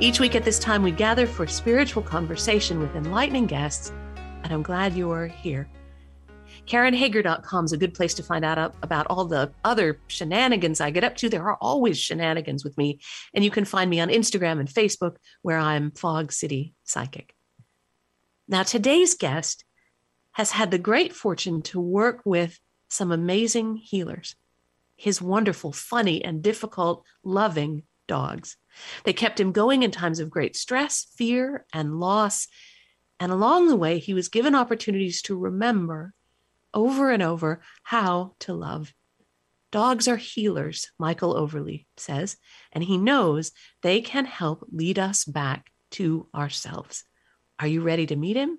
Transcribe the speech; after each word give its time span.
Each 0.00 0.18
week 0.18 0.34
at 0.34 0.44
this 0.44 0.58
time, 0.58 0.82
we 0.82 0.90
gather 0.90 1.24
for 1.24 1.46
spiritual 1.46 2.02
conversation 2.02 2.80
with 2.80 2.96
enlightening 2.96 3.46
guests, 3.46 3.92
and 4.42 4.52
I'm 4.52 4.62
glad 4.62 4.94
you 4.94 5.12
are 5.12 5.28
here. 5.28 5.68
KarenHager.com 6.66 7.64
is 7.64 7.72
a 7.72 7.76
good 7.76 7.94
place 7.94 8.12
to 8.14 8.22
find 8.24 8.44
out 8.44 8.74
about 8.82 9.06
all 9.08 9.24
the 9.24 9.52
other 9.62 10.00
shenanigans 10.08 10.80
I 10.80 10.90
get 10.90 11.04
up 11.04 11.16
to. 11.18 11.28
There 11.28 11.44
are 11.44 11.56
always 11.60 11.96
shenanigans 11.96 12.64
with 12.64 12.76
me, 12.76 12.98
and 13.34 13.44
you 13.44 13.52
can 13.52 13.64
find 13.64 13.88
me 13.88 14.00
on 14.00 14.08
Instagram 14.08 14.58
and 14.58 14.68
Facebook 14.68 15.16
where 15.42 15.58
I'm 15.58 15.92
Fog 15.92 16.32
City 16.32 16.74
Psychic. 16.82 17.32
Now, 18.48 18.64
today's 18.64 19.14
guest 19.14 19.64
has 20.32 20.50
had 20.50 20.72
the 20.72 20.78
great 20.78 21.14
fortune 21.14 21.62
to 21.62 21.80
work 21.80 22.20
with 22.24 22.58
some 22.88 23.12
amazing 23.12 23.76
healers. 23.76 24.34
His 24.96 25.22
wonderful, 25.22 25.72
funny, 25.72 26.24
and 26.24 26.42
difficult, 26.42 27.04
loving 27.22 27.84
dogs. 28.06 28.56
They 29.04 29.12
kept 29.12 29.40
him 29.40 29.52
going 29.52 29.82
in 29.82 29.90
times 29.90 30.20
of 30.20 30.30
great 30.30 30.56
stress, 30.56 31.06
fear, 31.16 31.64
and 31.72 32.00
loss. 32.00 32.48
And 33.20 33.30
along 33.30 33.68
the 33.68 33.76
way, 33.76 33.98
he 33.98 34.14
was 34.14 34.28
given 34.28 34.54
opportunities 34.54 35.22
to 35.22 35.38
remember 35.38 36.12
over 36.72 37.10
and 37.10 37.22
over 37.22 37.60
how 37.82 38.34
to 38.40 38.52
love. 38.52 38.92
Dogs 39.70 40.06
are 40.06 40.16
healers, 40.16 40.90
Michael 40.98 41.36
Overlie 41.36 41.86
says, 41.96 42.36
and 42.72 42.84
he 42.84 42.96
knows 42.96 43.52
they 43.82 44.00
can 44.00 44.24
help 44.24 44.64
lead 44.70 44.98
us 44.98 45.24
back 45.24 45.70
to 45.92 46.28
ourselves. 46.34 47.04
Are 47.58 47.66
you 47.66 47.80
ready 47.80 48.06
to 48.06 48.16
meet 48.16 48.36
him? 48.36 48.58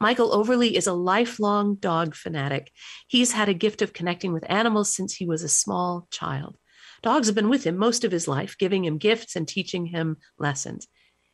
Michael 0.00 0.32
Overlie 0.32 0.76
is 0.76 0.86
a 0.86 0.92
lifelong 0.92 1.76
dog 1.76 2.14
fanatic. 2.14 2.70
He's 3.06 3.32
had 3.32 3.48
a 3.48 3.54
gift 3.54 3.82
of 3.82 3.92
connecting 3.92 4.32
with 4.32 4.50
animals 4.50 4.94
since 4.94 5.14
he 5.14 5.26
was 5.26 5.42
a 5.42 5.48
small 5.48 6.06
child. 6.10 6.56
Dogs 7.02 7.26
have 7.26 7.34
been 7.34 7.48
with 7.48 7.64
him 7.64 7.76
most 7.76 8.04
of 8.04 8.12
his 8.12 8.28
life, 8.28 8.56
giving 8.56 8.84
him 8.84 8.98
gifts 8.98 9.34
and 9.34 9.46
teaching 9.46 9.86
him 9.86 10.18
lessons. 10.38 10.86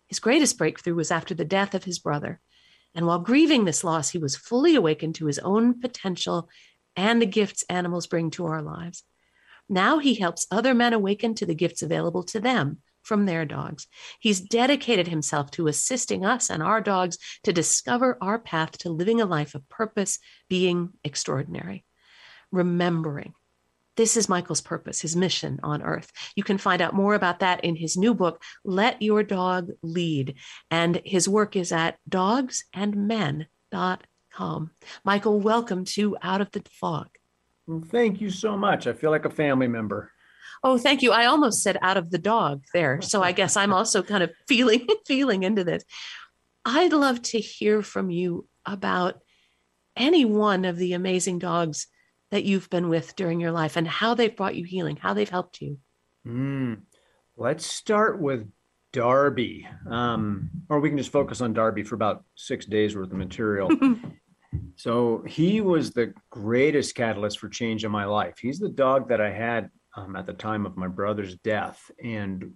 His 0.06 0.18
greatest 0.18 0.56
breakthrough 0.56 0.94
was 0.94 1.10
after 1.10 1.34
the 1.34 1.44
death 1.44 1.74
of 1.74 1.84
his 1.84 1.98
brother. 1.98 2.40
And 2.94 3.06
while 3.06 3.18
grieving 3.18 3.64
this 3.64 3.84
loss, 3.84 4.10
he 4.10 4.18
was 4.18 4.36
fully 4.36 4.74
awakened 4.74 5.14
to 5.16 5.26
his 5.26 5.38
own 5.38 5.78
potential 5.80 6.48
and 6.96 7.20
the 7.20 7.26
gifts 7.26 7.64
animals 7.68 8.06
bring 8.06 8.30
to 8.30 8.46
our 8.46 8.62
lives. 8.62 9.04
Now 9.68 9.98
he 9.98 10.14
helps 10.14 10.46
other 10.50 10.74
men 10.74 10.94
awaken 10.94 11.34
to 11.34 11.46
the 11.46 11.54
gifts 11.54 11.82
available 11.82 12.22
to 12.24 12.40
them 12.40 12.78
from 13.02 13.26
their 13.26 13.44
dogs. 13.44 13.86
He's 14.18 14.40
dedicated 14.40 15.08
himself 15.08 15.50
to 15.52 15.68
assisting 15.68 16.24
us 16.24 16.50
and 16.50 16.62
our 16.62 16.80
dogs 16.80 17.18
to 17.44 17.52
discover 17.52 18.16
our 18.20 18.38
path 18.38 18.78
to 18.78 18.90
living 18.90 19.20
a 19.20 19.26
life 19.26 19.54
of 19.54 19.68
purpose, 19.68 20.18
being 20.48 20.90
extraordinary, 21.04 21.84
remembering 22.50 23.34
this 23.98 24.16
is 24.16 24.28
Michael's 24.28 24.60
purpose, 24.60 25.00
his 25.00 25.16
mission 25.16 25.58
on 25.64 25.82
earth. 25.82 26.12
You 26.36 26.44
can 26.44 26.56
find 26.56 26.80
out 26.80 26.94
more 26.94 27.14
about 27.14 27.40
that 27.40 27.64
in 27.64 27.74
his 27.74 27.96
new 27.96 28.14
book, 28.14 28.40
Let 28.64 29.02
Your 29.02 29.24
Dog 29.24 29.72
Lead. 29.82 30.36
And 30.70 31.02
his 31.04 31.28
work 31.28 31.56
is 31.56 31.72
at 31.72 31.98
dogsandmen.com. 32.08 34.70
Michael, 35.04 35.40
welcome 35.40 35.84
to 35.84 36.16
Out 36.22 36.40
of 36.40 36.52
the 36.52 36.62
Fog. 36.70 37.08
Thank 37.86 38.20
you 38.20 38.30
so 38.30 38.56
much. 38.56 38.86
I 38.86 38.92
feel 38.92 39.10
like 39.10 39.24
a 39.24 39.30
family 39.30 39.66
member. 39.66 40.12
Oh, 40.62 40.78
thank 40.78 41.02
you. 41.02 41.10
I 41.10 41.26
almost 41.26 41.64
said 41.64 41.76
out 41.82 41.96
of 41.96 42.12
the 42.12 42.18
dog 42.18 42.62
there. 42.72 43.02
So 43.02 43.24
I 43.24 43.32
guess 43.32 43.56
I'm 43.56 43.72
also 43.74 44.04
kind 44.04 44.22
of 44.22 44.30
feeling 44.46 44.86
feeling 45.06 45.42
into 45.42 45.64
this. 45.64 45.82
I'd 46.64 46.92
love 46.92 47.20
to 47.22 47.40
hear 47.40 47.82
from 47.82 48.10
you 48.10 48.46
about 48.64 49.18
any 49.96 50.24
one 50.24 50.64
of 50.64 50.76
the 50.76 50.92
amazing 50.92 51.40
dogs 51.40 51.88
that 52.30 52.44
you've 52.44 52.70
been 52.70 52.88
with 52.88 53.16
during 53.16 53.40
your 53.40 53.52
life 53.52 53.76
and 53.76 53.86
how 53.86 54.14
they've 54.14 54.36
brought 54.36 54.54
you 54.54 54.64
healing, 54.64 54.96
how 54.96 55.14
they've 55.14 55.28
helped 55.28 55.60
you. 55.60 55.78
Mm. 56.26 56.82
Let's 57.36 57.66
start 57.66 58.20
with 58.20 58.48
Darby, 58.92 59.66
um, 59.88 60.50
or 60.68 60.80
we 60.80 60.88
can 60.88 60.98
just 60.98 61.12
focus 61.12 61.40
on 61.40 61.52
Darby 61.52 61.82
for 61.82 61.94
about 61.94 62.24
six 62.34 62.66
days 62.66 62.96
worth 62.96 63.10
of 63.10 63.16
material. 63.16 63.70
so 64.76 65.22
he 65.26 65.60
was 65.60 65.92
the 65.92 66.12
greatest 66.30 66.94
catalyst 66.94 67.38
for 67.38 67.48
change 67.48 67.84
in 67.84 67.90
my 67.90 68.04
life. 68.04 68.38
He's 68.40 68.58
the 68.58 68.68
dog 68.68 69.08
that 69.08 69.20
I 69.20 69.30
had 69.30 69.70
um, 69.96 70.16
at 70.16 70.26
the 70.26 70.32
time 70.32 70.66
of 70.66 70.76
my 70.76 70.88
brother's 70.88 71.36
death 71.36 71.90
and 72.02 72.52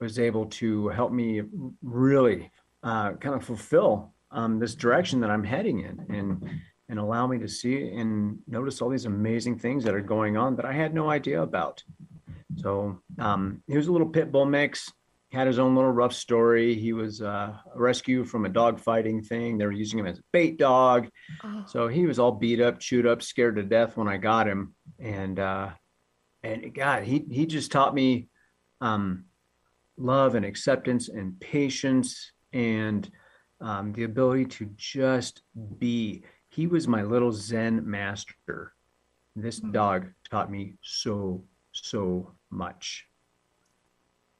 was 0.00 0.18
able 0.18 0.46
to 0.46 0.88
help 0.88 1.12
me 1.12 1.42
really 1.82 2.50
uh, 2.82 3.12
kind 3.12 3.34
of 3.34 3.44
fulfill 3.44 4.14
um, 4.30 4.58
this 4.58 4.74
direction 4.74 5.20
that 5.20 5.30
I'm 5.30 5.44
heading 5.44 5.80
in. 5.80 6.06
And 6.14 6.50
and 6.88 6.98
allow 6.98 7.26
me 7.26 7.38
to 7.38 7.48
see 7.48 7.90
and 7.90 8.38
notice 8.46 8.80
all 8.80 8.88
these 8.88 9.06
amazing 9.06 9.58
things 9.58 9.84
that 9.84 9.94
are 9.94 10.00
going 10.00 10.36
on 10.36 10.56
that 10.56 10.64
I 10.64 10.72
had 10.72 10.94
no 10.94 11.10
idea 11.10 11.42
about. 11.42 11.82
So 12.56 13.00
um, 13.18 13.62
he 13.66 13.76
was 13.76 13.88
a 13.88 13.92
little 13.92 14.08
pit 14.08 14.30
bull 14.32 14.46
mix, 14.46 14.90
had 15.32 15.46
his 15.46 15.58
own 15.58 15.74
little 15.74 15.90
rough 15.90 16.12
story. 16.12 16.74
He 16.74 16.92
was 16.92 17.20
uh, 17.20 17.54
a 17.74 17.78
rescue 17.78 18.24
from 18.24 18.46
a 18.46 18.48
dog 18.48 18.78
fighting 18.78 19.22
thing. 19.22 19.58
They 19.58 19.66
were 19.66 19.72
using 19.72 19.98
him 19.98 20.06
as 20.06 20.18
a 20.18 20.22
bait 20.32 20.58
dog. 20.58 21.08
Oh. 21.44 21.64
So 21.66 21.88
he 21.88 22.06
was 22.06 22.18
all 22.18 22.32
beat 22.32 22.60
up, 22.60 22.78
chewed 22.78 23.06
up, 23.06 23.22
scared 23.22 23.56
to 23.56 23.62
death 23.62 23.96
when 23.96 24.08
I 24.08 24.16
got 24.16 24.46
him. 24.46 24.74
And 24.98 25.38
uh, 25.38 25.70
and 26.42 26.72
God, 26.74 27.02
he 27.02 27.24
he 27.30 27.46
just 27.46 27.72
taught 27.72 27.94
me 27.94 28.28
um, 28.80 29.24
love 29.98 30.34
and 30.34 30.44
acceptance 30.44 31.08
and 31.08 31.38
patience 31.40 32.32
and 32.52 33.10
um, 33.60 33.92
the 33.92 34.04
ability 34.04 34.44
to 34.44 34.70
just 34.76 35.42
be 35.78 36.22
he 36.56 36.66
was 36.66 36.88
my 36.88 37.02
little 37.02 37.32
Zen 37.32 37.88
master. 37.88 38.72
This 39.36 39.60
mm-hmm. 39.60 39.72
dog 39.72 40.06
taught 40.30 40.50
me 40.50 40.72
so, 40.80 41.44
so 41.72 42.32
much. 42.50 43.04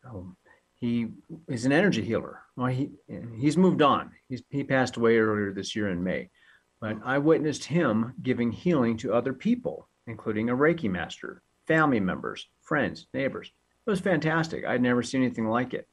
Um, 0.02 0.34
he 0.76 1.08
is 1.46 1.66
an 1.66 1.72
energy 1.72 2.02
healer. 2.02 2.40
Well, 2.56 2.68
he 2.68 2.90
he's 3.36 3.58
moved 3.58 3.82
on. 3.82 4.12
He's, 4.30 4.42
he 4.48 4.64
passed 4.64 4.96
away 4.96 5.18
earlier 5.18 5.52
this 5.52 5.76
year 5.76 5.90
in 5.90 6.02
May, 6.02 6.30
but 6.80 6.96
I 7.04 7.18
witnessed 7.18 7.64
him 7.64 8.14
giving 8.22 8.50
healing 8.50 8.96
to 8.98 9.12
other 9.12 9.34
people, 9.34 9.86
including 10.06 10.48
a 10.48 10.56
Reiki 10.56 10.90
master, 10.90 11.42
family 11.66 12.00
members, 12.00 12.48
friends, 12.62 13.08
neighbors. 13.12 13.52
It 13.86 13.90
was 13.90 14.00
fantastic. 14.00 14.64
I'd 14.64 14.82
never 14.82 15.02
seen 15.02 15.22
anything 15.22 15.48
like 15.48 15.74
it. 15.74 15.86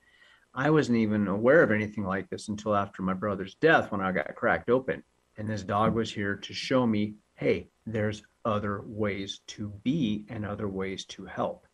I 0.53 0.69
wasn't 0.69 1.00
even 1.00 1.28
aware 1.28 1.63
of 1.63 1.72
anything 1.72 2.06
like 2.06 2.29
this 2.29 2.47
until 2.47 2.75
after 2.75 3.01
my 3.01 3.13
brother's 3.13 3.56
death 3.56 3.91
when 3.91 4.00
I 4.00 4.13
got 4.13 4.35
cracked 4.35 4.69
open. 4.69 5.03
And 5.38 5.49
this 5.49 5.63
dog 5.63 5.94
was 5.95 6.11
here 6.11 6.35
to 6.35 6.53
show 6.53 6.85
me 6.85 7.16
hey, 7.35 7.67
there's 7.85 8.23
other 8.45 8.81
ways 8.85 9.41
to 9.47 9.69
be 9.83 10.25
and 10.29 10.45
other 10.45 10.67
ways 10.67 11.05
to 11.05 11.25
help. 11.25 11.66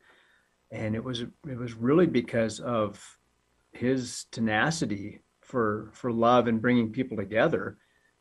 And 0.72 0.96
it 0.96 1.04
was 1.04 1.22
it 1.22 1.58
was 1.58 1.74
really 1.74 2.08
because 2.08 2.60
of 2.60 3.18
his 3.72 4.26
tenacity 4.32 5.22
for 5.42 5.90
for 5.94 6.12
love 6.12 6.48
and 6.48 6.62
bringing 6.62 6.92
people 6.92 7.18
together 7.18 7.78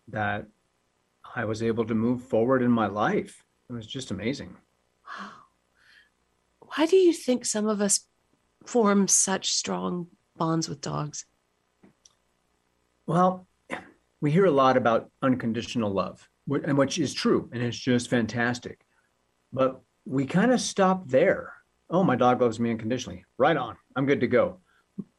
that 0.08 0.46
I 1.34 1.44
was 1.44 1.62
able 1.62 1.84
to 1.86 1.94
move 1.94 2.22
forward 2.22 2.62
in 2.62 2.70
my 2.70 2.86
life. 2.86 3.44
It 3.68 3.74
was 3.74 3.86
just 3.86 4.10
amazing. 4.10 4.56
Why 6.60 6.86
do 6.86 6.96
you 6.96 7.12
think 7.12 7.44
some 7.44 7.66
of 7.66 7.80
us 7.80 8.00
form 8.66 9.08
such 9.08 9.52
strong 9.52 10.08
bonds 10.36 10.68
with 10.68 10.80
dogs? 10.80 11.26
Well, 13.06 13.46
we 14.20 14.30
hear 14.30 14.46
a 14.46 14.50
lot 14.50 14.76
about 14.76 15.10
unconditional 15.22 15.90
love, 15.90 16.28
and 16.50 16.76
which 16.76 16.98
is 16.98 17.14
true, 17.14 17.48
and 17.52 17.62
it's 17.62 17.78
just 17.78 18.10
fantastic. 18.10 18.80
But 19.52 19.80
we 20.04 20.26
kind 20.26 20.52
of 20.52 20.60
stop 20.60 21.08
there. 21.08 21.52
Oh, 21.90 22.04
my 22.04 22.16
dog 22.16 22.40
loves 22.40 22.60
me 22.60 22.70
unconditionally. 22.70 23.24
Right 23.38 23.56
on. 23.56 23.76
I'm 23.96 24.06
good 24.06 24.20
to 24.20 24.26
go. 24.26 24.60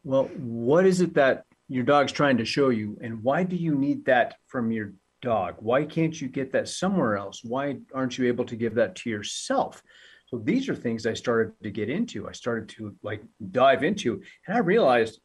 Well, 0.03 0.25
what 0.35 0.85
is 0.85 1.01
it 1.01 1.13
that 1.15 1.45
your 1.67 1.83
dog's 1.83 2.11
trying 2.11 2.37
to 2.37 2.45
show 2.45 2.69
you, 2.69 2.97
and 3.01 3.23
why 3.23 3.43
do 3.43 3.55
you 3.55 3.75
need 3.75 4.05
that 4.05 4.35
from 4.47 4.71
your 4.71 4.93
dog? 5.21 5.55
Why 5.59 5.85
can't 5.85 6.19
you 6.19 6.27
get 6.27 6.51
that 6.53 6.67
somewhere 6.67 7.17
else? 7.17 7.43
Why 7.43 7.77
aren't 7.93 8.17
you 8.17 8.27
able 8.27 8.45
to 8.45 8.55
give 8.55 8.75
that 8.75 8.95
to 8.97 9.09
yourself? 9.09 9.81
So 10.27 10.37
these 10.37 10.69
are 10.69 10.75
things 10.75 11.05
I 11.05 11.13
started 11.13 11.53
to 11.63 11.71
get 11.71 11.89
into. 11.89 12.27
I 12.27 12.33
started 12.33 12.69
to 12.69 12.95
like 13.01 13.23
dive 13.51 13.83
into, 13.83 14.21
and 14.47 14.57
I 14.57 14.59
realized 14.59 15.19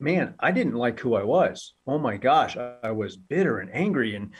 man, 0.00 0.34
I 0.38 0.50
didn't 0.50 0.74
like 0.74 1.00
who 1.00 1.14
I 1.14 1.22
was. 1.22 1.74
Oh 1.86 1.98
my 1.98 2.16
gosh, 2.16 2.56
I, 2.56 2.76
I 2.82 2.90
was 2.90 3.16
bitter 3.16 3.58
and 3.58 3.70
angry 3.72 4.16
and, 4.16 4.32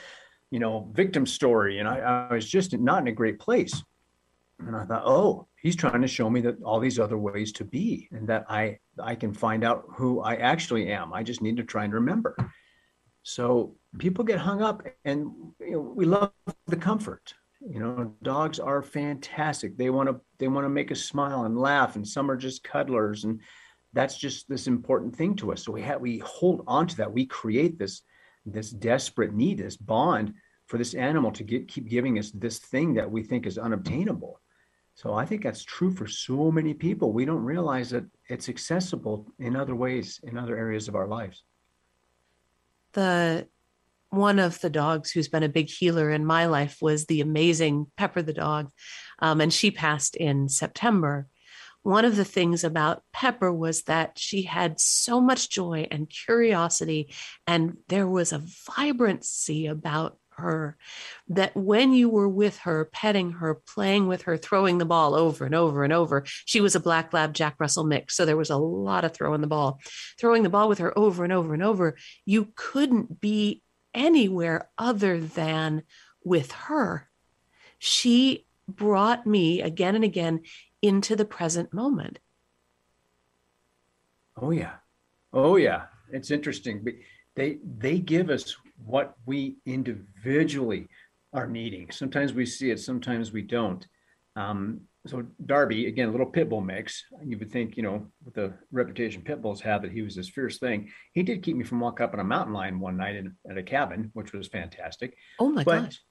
you 0.51 0.59
know, 0.59 0.89
victim 0.93 1.25
story. 1.25 1.79
And 1.79 1.87
I, 1.87 2.27
I 2.29 2.33
was 2.33 2.47
just 2.47 2.77
not 2.77 3.01
in 3.01 3.07
a 3.07 3.11
great 3.11 3.39
place. 3.39 3.83
And 4.59 4.75
I 4.75 4.85
thought, 4.85 5.03
oh, 5.05 5.47
he's 5.61 5.75
trying 5.75 6.01
to 6.01 6.07
show 6.07 6.29
me 6.29 6.41
that 6.41 6.61
all 6.63 6.79
these 6.79 6.99
other 6.99 7.17
ways 7.17 7.51
to 7.53 7.65
be 7.65 8.07
and 8.11 8.27
that 8.29 8.45
I 8.49 8.79
I 9.01 9.15
can 9.15 9.33
find 9.33 9.63
out 9.63 9.83
who 9.95 10.21
I 10.21 10.35
actually 10.35 10.91
am. 10.91 11.13
I 11.13 11.23
just 11.23 11.41
need 11.41 11.57
to 11.57 11.63
try 11.63 11.83
and 11.83 11.93
remember. 11.93 12.37
So 13.23 13.75
people 13.97 14.23
get 14.23 14.39
hung 14.39 14.61
up 14.61 14.87
and 15.03 15.31
you 15.59 15.71
know, 15.71 15.81
we 15.81 16.05
love 16.05 16.31
the 16.67 16.77
comfort. 16.77 17.33
You 17.59 17.79
know, 17.79 18.13
dogs 18.21 18.59
are 18.59 18.81
fantastic. 18.83 19.75
They 19.75 19.89
want 19.89 20.07
to 20.07 20.21
they 20.37 20.47
want 20.47 20.65
to 20.65 20.69
make 20.69 20.91
us 20.91 21.01
smile 21.01 21.43
and 21.43 21.57
laugh 21.57 21.95
and 21.95 22.07
some 22.07 22.31
are 22.31 22.37
just 22.37 22.63
cuddlers 22.63 23.23
and 23.23 23.41
that's 23.95 24.17
just 24.17 24.47
this 24.49 24.67
important 24.67 25.15
thing 25.15 25.35
to 25.37 25.53
us. 25.53 25.63
So 25.63 25.71
we 25.71 25.81
have 25.81 26.01
we 26.01 26.19
hold 26.19 26.63
on 26.67 26.85
to 26.87 26.97
that. 26.97 27.11
We 27.11 27.25
create 27.25 27.79
this 27.79 28.01
this 28.45 28.69
desperate 28.69 29.33
need, 29.33 29.57
this 29.57 29.77
bond 29.77 30.33
for 30.67 30.77
this 30.77 30.93
animal 30.93 31.31
to 31.31 31.43
get 31.43 31.67
keep 31.67 31.89
giving 31.89 32.19
us 32.19 32.29
this 32.31 32.59
thing 32.59 32.93
that 32.95 33.09
we 33.09 33.23
think 33.23 33.47
is 33.47 33.57
unobtainable. 33.57 34.39
So 34.95 35.13
I 35.13 35.25
think 35.25 35.43
that's 35.43 35.63
true 35.63 35.91
for 35.91 36.07
so 36.07 36.51
many 36.51 36.73
people. 36.73 37.11
We 37.11 37.25
don't 37.25 37.43
realize 37.43 37.89
that 37.89 38.05
it's 38.29 38.49
accessible 38.49 39.27
in 39.39 39.55
other 39.55 39.75
ways, 39.75 40.19
in 40.23 40.37
other 40.37 40.57
areas 40.57 40.87
of 40.87 40.95
our 40.95 41.07
lives. 41.07 41.43
The 42.93 43.47
one 44.09 44.39
of 44.39 44.59
the 44.61 44.69
dogs 44.69 45.11
who's 45.11 45.27
been 45.27 45.43
a 45.43 45.49
big 45.49 45.69
healer 45.69 46.09
in 46.09 46.25
my 46.25 46.45
life 46.45 46.77
was 46.81 47.05
the 47.05 47.21
amazing 47.21 47.87
Pepper 47.97 48.21
the 48.21 48.33
dog, 48.33 48.71
um, 49.19 49.39
and 49.41 49.53
she 49.53 49.71
passed 49.71 50.15
in 50.17 50.49
September. 50.49 51.27
One 51.85 52.03
of 52.03 52.15
the 52.15 52.25
things 52.25 52.63
about 52.63 53.03
Pepper 53.13 53.53
was 53.53 53.83
that 53.83 54.17
she 54.17 54.41
had 54.41 54.79
so 54.79 55.21
much 55.21 55.51
joy 55.51 55.87
and 55.91 56.09
curiosity, 56.09 57.13
and 57.45 57.77
there 57.89 58.07
was 58.07 58.33
a 58.33 58.41
vibrancy 58.75 59.67
about 59.67 60.17
her 60.29 60.77
that 61.27 61.55
when 61.55 61.93
you 61.93 62.09
were 62.09 62.27
with 62.27 62.57
her, 62.57 62.85
petting 62.85 63.33
her, 63.33 63.53
playing 63.53 64.07
with 64.07 64.23
her, 64.23 64.35
throwing 64.35 64.79
the 64.79 64.85
ball 64.85 65.13
over 65.13 65.45
and 65.45 65.53
over 65.53 65.83
and 65.83 65.93
over, 65.93 66.23
she 66.45 66.59
was 66.59 66.73
a 66.73 66.79
black 66.79 67.13
lab 67.13 67.35
Jack 67.35 67.53
Russell 67.59 67.83
mix. 67.83 68.17
So 68.17 68.25
there 68.25 68.35
was 68.35 68.49
a 68.49 68.57
lot 68.57 69.05
of 69.05 69.13
throwing 69.13 69.41
the 69.41 69.47
ball, 69.47 69.79
throwing 70.19 70.41
the 70.41 70.49
ball 70.49 70.67
with 70.67 70.79
her 70.79 70.97
over 70.97 71.23
and 71.23 71.31
over 71.31 71.53
and 71.53 71.61
over. 71.61 71.97
You 72.25 72.51
couldn't 72.55 73.21
be 73.21 73.61
anywhere 73.93 74.71
other 74.75 75.19
than 75.19 75.83
with 76.23 76.51
her. 76.51 77.07
She 77.77 78.47
brought 78.67 79.27
me 79.27 79.61
again 79.61 79.93
and 79.93 80.03
again 80.03 80.41
into 80.87 81.15
the 81.15 81.25
present 81.25 81.73
moment. 81.73 82.19
Oh, 84.37 84.51
yeah. 84.51 84.75
Oh, 85.33 85.55
yeah. 85.55 85.83
It's 86.11 86.31
interesting. 86.31 86.85
They, 87.35 87.57
they 87.77 87.99
give 87.99 88.29
us 88.29 88.55
what 88.85 89.15
we 89.25 89.57
individually 89.65 90.87
are 91.33 91.47
needing. 91.47 91.91
Sometimes 91.91 92.33
we 92.33 92.45
see 92.45 92.71
it, 92.71 92.79
sometimes 92.79 93.31
we 93.31 93.41
don't. 93.41 93.85
Um, 94.35 94.81
so 95.07 95.23
Darby, 95.45 95.87
again, 95.87 96.09
a 96.09 96.11
little 96.11 96.25
pit 96.25 96.49
bull 96.49 96.61
mix. 96.61 97.03
You 97.23 97.37
would 97.37 97.51
think, 97.51 97.77
you 97.77 97.83
know, 97.83 98.07
with 98.23 98.33
the 98.33 98.53
reputation 98.71 99.21
pit 99.21 99.41
bulls 99.41 99.61
have 99.61 99.83
that 99.83 99.91
he 99.91 100.01
was 100.01 100.15
this 100.15 100.29
fierce 100.29 100.57
thing. 100.57 100.89
He 101.13 101.23
did 101.23 101.43
keep 101.43 101.55
me 101.55 101.63
from 101.63 101.79
walking 101.79 102.03
up 102.03 102.13
on 102.13 102.19
a 102.19 102.23
mountain 102.23 102.53
lion 102.53 102.79
one 102.79 102.97
night 102.97 103.15
in, 103.15 103.35
at 103.49 103.57
a 103.57 103.63
cabin, 103.63 104.09
which 104.13 104.33
was 104.33 104.47
fantastic. 104.47 105.15
Oh 105.39 105.49
my 105.49 105.63
but 105.63 105.83
gosh. 105.83 106.01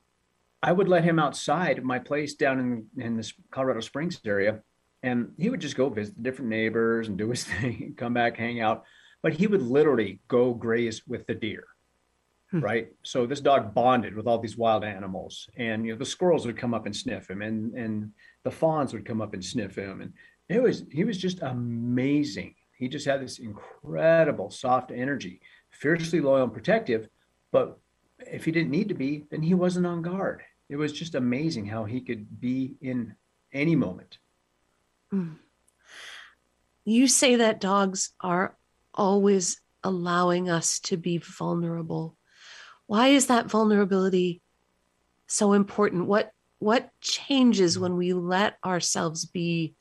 I 0.65 0.73
would 0.73 0.89
let 0.89 1.05
him 1.05 1.19
outside 1.19 1.85
my 1.85 1.99
place 1.99 2.35
down 2.35 2.59
in 2.59 3.05
in 3.05 3.17
this 3.17 3.35
Colorado 3.51 3.81
Springs 3.81 4.19
area, 4.25 4.61
and 5.03 5.33
he 5.37 5.51
would 5.51 5.61
just 5.61 5.77
go 5.77 5.91
visit 5.91 6.23
different 6.23 6.51
neighbors 6.51 7.09
and 7.09 7.19
do 7.19 7.29
his 7.29 7.45
thing, 7.53 7.95
come 7.97 8.15
back, 8.15 8.39
hang 8.39 8.61
out. 8.61 8.85
But 9.23 9.35
he 9.35 9.47
would 9.47 9.63
literally 9.63 10.21
go 10.29 10.55
graze 10.55 11.07
with 11.07 11.27
the 11.27 11.35
deer. 11.35 11.65
Hmm. 12.51 12.61
right? 12.61 12.89
So 13.03 13.27
this 13.27 13.41
dog 13.41 13.75
bonded 13.75 14.15
with 14.15 14.27
all 14.27 14.39
these 14.39 14.57
wild 14.57 14.85
animals, 14.85 15.49
and 15.57 15.85
you 15.85 15.93
know 15.93 15.99
the 15.99 16.07
squirrels 16.07 16.47
would 16.47 16.57
come 16.57 16.73
up 16.73 16.87
and 16.87 16.97
sniff 16.97 17.29
him, 17.29 17.43
and 17.43 17.75
and 17.75 18.13
the 18.45 18.51
fawns 18.51 18.93
would 18.95 19.05
come 19.05 19.21
up 19.21 19.35
and 19.35 19.45
sniff 19.45 19.77
him, 19.77 20.01
and 20.01 20.13
it 20.49 20.63
was 20.63 20.85
he 20.91 21.05
was 21.05 21.19
just 21.19 21.43
amazing. 21.43 22.55
He 22.79 22.89
just 22.89 23.07
had 23.07 23.21
this 23.21 23.39
incredible 23.39 24.51
soft 24.51 24.91
energy, 24.91 25.41
fiercely 25.71 26.21
loyal 26.21 26.45
and 26.45 26.53
protective, 26.53 27.09
but 27.53 27.79
if 28.21 28.45
he 28.45 28.53
didn't 28.53 28.71
need 28.71 28.89
to 28.89 28.95
be, 28.95 29.25
then 29.31 29.43
he 29.43 29.55
wasn't 29.55 29.87
on 29.87 30.03
guard. 30.03 30.43
It 30.75 30.79
was 30.79 30.93
just 30.93 31.15
amazing 31.15 31.67
how 31.67 31.85
he 31.85 32.01
could 32.01 32.41
be 32.41 32.75
in 32.81 33.15
any 33.53 33.77
moment. 33.77 34.19
Hmm. 35.11 35.35
You 36.85 37.07
say 37.07 37.37
that 37.37 37.61
dogs 37.61 38.11
are 38.21 38.57
always 38.93 39.61
allowing 39.85 40.51
us 40.51 40.81
to 40.81 40.97
be 40.97 41.19
vulnerable 41.19 42.17
why 42.87 43.09
is 43.09 43.27
that 43.27 43.51
vulnerability 43.51 44.43
so 45.27 45.53
important? 45.53 46.07
What 46.07 46.31
what 46.59 46.91
changes 47.01 47.79
when 47.79 47.97
we 47.97 48.13
let 48.13 48.57
ourselves 48.65 49.25
be 49.27 49.75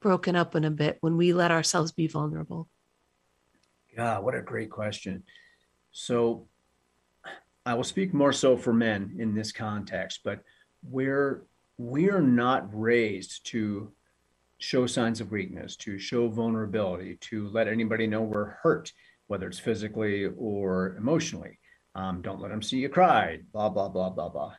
broken 0.00 0.36
up 0.36 0.54
in 0.56 0.64
a 0.64 0.70
bit, 0.70 0.98
when 1.00 1.16
we 1.16 1.32
let 1.32 1.50
ourselves 1.50 1.92
be 1.92 2.06
vulnerable? 2.06 2.68
Yeah, 3.94 4.18
what 4.18 4.34
a 4.34 4.42
great 4.42 4.70
question. 4.70 5.24
So 5.92 6.48
I 7.68 7.74
will 7.74 7.84
speak 7.84 8.14
more 8.14 8.32
so 8.32 8.56
for 8.56 8.72
men 8.72 9.16
in 9.18 9.34
this 9.34 9.52
context, 9.52 10.20
but 10.24 10.40
we're 10.82 11.42
we're 11.76 12.22
not 12.22 12.66
raised 12.72 13.44
to 13.48 13.92
show 14.58 14.86
signs 14.86 15.20
of 15.20 15.30
weakness, 15.30 15.76
to 15.76 15.98
show 15.98 16.28
vulnerability, 16.28 17.18
to 17.28 17.48
let 17.50 17.68
anybody 17.68 18.06
know 18.06 18.22
we're 18.22 18.56
hurt, 18.62 18.90
whether 19.26 19.46
it's 19.46 19.58
physically 19.58 20.24
or 20.38 20.96
emotionally. 20.96 21.58
Um, 21.94 22.22
don't 22.22 22.40
let 22.40 22.50
them 22.50 22.62
see 22.62 22.78
you 22.78 22.88
cry, 22.88 23.40
blah, 23.52 23.68
blah, 23.68 23.90
blah, 23.90 24.08
blah, 24.08 24.30
blah. 24.30 24.54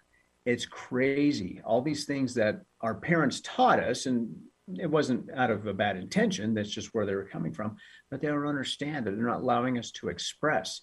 It's 0.46 0.68
crazy. 0.68 1.62
All 1.66 1.82
these 1.82 2.06
things 2.06 2.36
that 2.36 2.62
our 2.80 2.94
parents 2.94 3.42
taught 3.42 3.80
us, 3.80 4.06
and 4.06 4.36
it 4.80 4.90
wasn't 4.90 5.32
out 5.36 5.50
of 5.50 5.66
a 5.66 5.74
bad 5.74 5.98
intention, 5.98 6.54
that's 6.54 6.70
just 6.70 6.94
where 6.94 7.08
they 7.08 7.16
were 7.16 7.26
coming 7.26 7.54
from, 7.54 7.76
but 8.12 8.22
they 8.22 8.28
don't 8.28 8.46
understand 8.46 9.08
that 9.08 9.16
they're 9.16 9.26
not 9.26 9.42
allowing 9.42 9.80
us 9.80 9.90
to 9.94 10.10
express. 10.10 10.82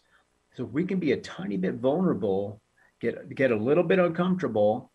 So 0.57 0.65
if 0.65 0.71
we 0.71 0.85
can 0.85 0.99
be 0.99 1.13
a 1.13 1.17
tiny 1.17 1.57
bit 1.57 1.75
vulnerable, 1.75 2.61
get 3.01 3.35
get 3.35 3.51
a 3.51 3.57
little 3.57 3.85
bit 3.85 3.99
uncomfortable, 3.99 4.91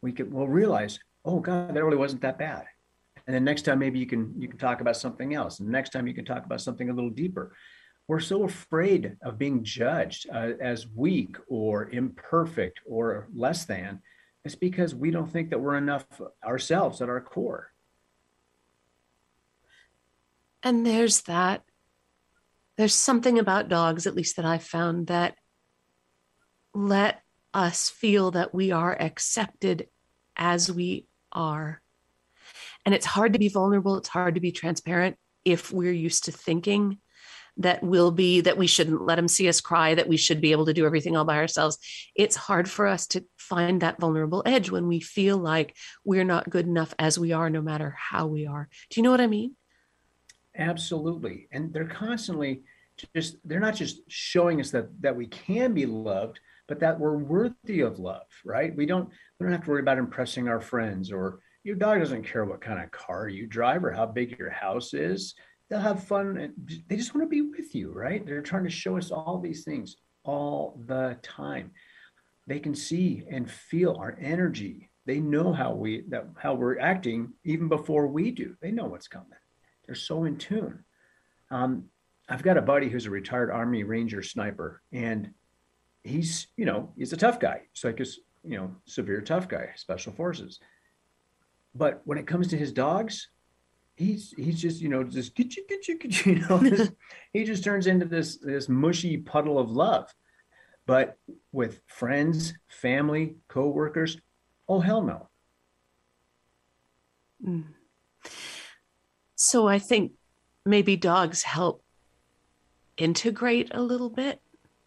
we 0.00 0.12
can 0.12 0.30
we'll 0.30 0.48
realize, 0.48 0.98
oh 1.24 1.40
God, 1.40 1.74
that 1.74 1.84
really 1.84 1.96
wasn't 1.96 2.22
that 2.22 2.38
bad. 2.38 2.64
And 3.26 3.34
then 3.34 3.44
next 3.44 3.62
time 3.62 3.78
maybe 3.78 3.98
you 3.98 4.06
can 4.06 4.34
you 4.38 4.48
can 4.48 4.58
talk 4.58 4.80
about 4.80 4.96
something 4.96 5.34
else. 5.34 5.60
And 5.60 5.68
next 5.68 5.90
time 5.90 6.06
you 6.06 6.14
can 6.14 6.24
talk 6.24 6.44
about 6.44 6.60
something 6.60 6.88
a 6.90 6.94
little 6.94 7.10
deeper 7.10 7.54
we're 8.08 8.20
so 8.20 8.44
afraid 8.44 9.16
of 9.22 9.38
being 9.38 9.62
judged 9.62 10.28
uh, 10.30 10.50
as 10.60 10.86
weak 10.86 11.36
or 11.48 11.88
imperfect 11.90 12.80
or 12.86 13.28
less 13.34 13.64
than. 13.64 14.00
It's 14.44 14.56
because 14.56 14.94
we 14.94 15.10
don't 15.10 15.30
think 15.30 15.50
that 15.50 15.60
we're 15.60 15.76
enough 15.76 16.04
ourselves 16.44 17.00
at 17.00 17.08
our 17.08 17.20
core. 17.20 17.70
And 20.62 20.84
there's 20.84 21.22
that. 21.22 21.62
There's 22.76 22.94
something 22.94 23.38
about 23.38 23.68
dogs, 23.68 24.06
at 24.06 24.14
least 24.14 24.36
that 24.36 24.44
I've 24.44 24.64
found, 24.64 25.08
that 25.08 25.34
let 26.74 27.20
us 27.52 27.90
feel 27.90 28.30
that 28.32 28.54
we 28.54 28.72
are 28.72 29.00
accepted 29.00 29.88
as 30.36 30.72
we 30.72 31.06
are. 31.32 31.82
And 32.84 32.94
it's 32.94 33.06
hard 33.06 33.34
to 33.34 33.38
be 33.38 33.48
vulnerable, 33.48 33.96
it's 33.96 34.08
hard 34.08 34.34
to 34.34 34.40
be 34.40 34.52
transparent 34.52 35.16
if 35.44 35.72
we're 35.72 35.92
used 35.92 36.24
to 36.24 36.32
thinking 36.32 36.98
that 37.58 37.82
will 37.82 38.10
be 38.10 38.40
that 38.40 38.56
we 38.56 38.66
shouldn't 38.66 39.04
let 39.04 39.16
them 39.16 39.28
see 39.28 39.48
us 39.48 39.60
cry, 39.60 39.94
that 39.94 40.08
we 40.08 40.16
should 40.16 40.40
be 40.40 40.52
able 40.52 40.66
to 40.66 40.72
do 40.72 40.86
everything 40.86 41.16
all 41.16 41.24
by 41.24 41.36
ourselves. 41.36 41.78
It's 42.14 42.34
hard 42.36 42.68
for 42.68 42.86
us 42.86 43.06
to 43.08 43.24
find 43.36 43.82
that 43.82 44.00
vulnerable 44.00 44.42
edge 44.46 44.70
when 44.70 44.88
we 44.88 45.00
feel 45.00 45.36
like 45.36 45.76
we're 46.04 46.24
not 46.24 46.48
good 46.48 46.66
enough 46.66 46.94
as 46.98 47.18
we 47.18 47.32
are, 47.32 47.50
no 47.50 47.60
matter 47.60 47.94
how 47.98 48.26
we 48.26 48.46
are. 48.46 48.68
Do 48.88 48.98
you 49.00 49.02
know 49.02 49.10
what 49.10 49.20
I 49.20 49.26
mean? 49.26 49.54
Absolutely. 50.56 51.48
And 51.52 51.72
they're 51.72 51.86
constantly 51.86 52.62
just, 53.14 53.36
they're 53.44 53.60
not 53.60 53.74
just 53.74 54.00
showing 54.08 54.60
us 54.60 54.70
that, 54.70 54.88
that 55.00 55.16
we 55.16 55.26
can 55.26 55.72
be 55.74 55.86
loved, 55.86 56.40
but 56.68 56.80
that 56.80 56.98
we're 56.98 57.16
worthy 57.16 57.80
of 57.80 57.98
love, 57.98 58.26
right? 58.44 58.74
We 58.74 58.86
don't, 58.86 59.08
we 59.38 59.44
don't 59.44 59.52
have 59.52 59.64
to 59.64 59.70
worry 59.70 59.80
about 59.80 59.98
impressing 59.98 60.48
our 60.48 60.60
friends 60.60 61.10
or 61.10 61.40
your 61.64 61.76
dog 61.76 62.00
doesn't 62.00 62.24
care 62.24 62.44
what 62.44 62.60
kind 62.60 62.82
of 62.82 62.90
car 62.90 63.28
you 63.28 63.46
drive 63.46 63.84
or 63.84 63.92
how 63.92 64.06
big 64.06 64.38
your 64.38 64.50
house 64.50 64.94
is. 64.94 65.34
They'll 65.70 65.80
have 65.80 66.04
fun 66.04 66.52
they 66.88 66.96
just 66.96 67.14
want 67.14 67.24
to 67.24 67.30
be 67.30 67.40
with 67.40 67.74
you 67.74 67.92
right? 67.92 68.24
They're 68.26 68.42
trying 68.42 68.64
to 68.64 68.70
show 68.70 68.98
us 68.98 69.10
all 69.10 69.38
these 69.38 69.64
things 69.64 69.96
all 70.24 70.78
the 70.86 71.16
time. 71.22 71.70
They 72.46 72.58
can 72.58 72.74
see 72.74 73.24
and 73.30 73.50
feel 73.50 73.96
our 73.98 74.16
energy. 74.20 74.90
They 75.06 75.20
know 75.20 75.52
how 75.52 75.72
we 75.72 76.04
that 76.08 76.26
how 76.36 76.54
we're 76.54 76.78
acting 76.78 77.32
even 77.44 77.68
before 77.68 78.06
we 78.06 78.32
do. 78.32 78.54
They 78.60 78.70
know 78.70 78.84
what's 78.86 79.08
coming 79.08 79.30
they're 79.86 79.94
so 79.94 80.24
in 80.24 80.36
tune. 80.36 80.84
Um, 81.50 81.84
i've 82.28 82.42
got 82.42 82.56
a 82.56 82.62
buddy 82.62 82.88
who's 82.88 83.06
a 83.06 83.10
retired 83.10 83.50
army 83.50 83.82
ranger 83.82 84.22
sniper 84.22 84.80
and 84.92 85.32
he's 86.04 86.46
you 86.56 86.64
know 86.64 86.92
he's 86.96 87.12
a 87.12 87.16
tough 87.16 87.38
guy. 87.40 87.62
He's 87.72 87.84
like 87.84 88.00
a 88.00 88.06
you 88.44 88.56
know 88.56 88.74
severe 88.86 89.20
tough 89.20 89.48
guy 89.48 89.70
special 89.76 90.12
forces. 90.12 90.60
But 91.74 92.02
when 92.04 92.18
it 92.18 92.26
comes 92.26 92.48
to 92.48 92.56
his 92.56 92.72
dogs 92.72 93.28
he's 93.96 94.34
he's 94.36 94.60
just 94.60 94.80
you 94.80 94.88
know 94.88 95.04
just 95.04 95.34
get 95.34 95.56
you 95.56 95.64
get 95.68 95.86
you 95.88 95.98
get 95.98 96.26
you, 96.26 96.32
you 96.34 96.38
know 96.40 96.58
this, 96.58 96.90
he 97.32 97.44
just 97.44 97.64
turns 97.64 97.86
into 97.86 98.06
this 98.06 98.38
this 98.38 98.68
mushy 98.68 99.16
puddle 99.16 99.58
of 99.58 99.70
love. 99.70 100.12
But 100.86 101.16
with 101.52 101.80
friends 101.86 102.54
family 102.68 103.36
co-workers 103.48 104.18
oh 104.68 104.80
hell 104.80 105.02
no. 105.02 105.28
Mm. 107.46 107.64
So 109.44 109.66
I 109.66 109.80
think 109.80 110.12
maybe 110.64 110.94
dogs 110.94 111.42
help 111.42 111.82
integrate 112.96 113.74
a 113.74 113.82
little 113.82 114.08
bit. 114.08 114.40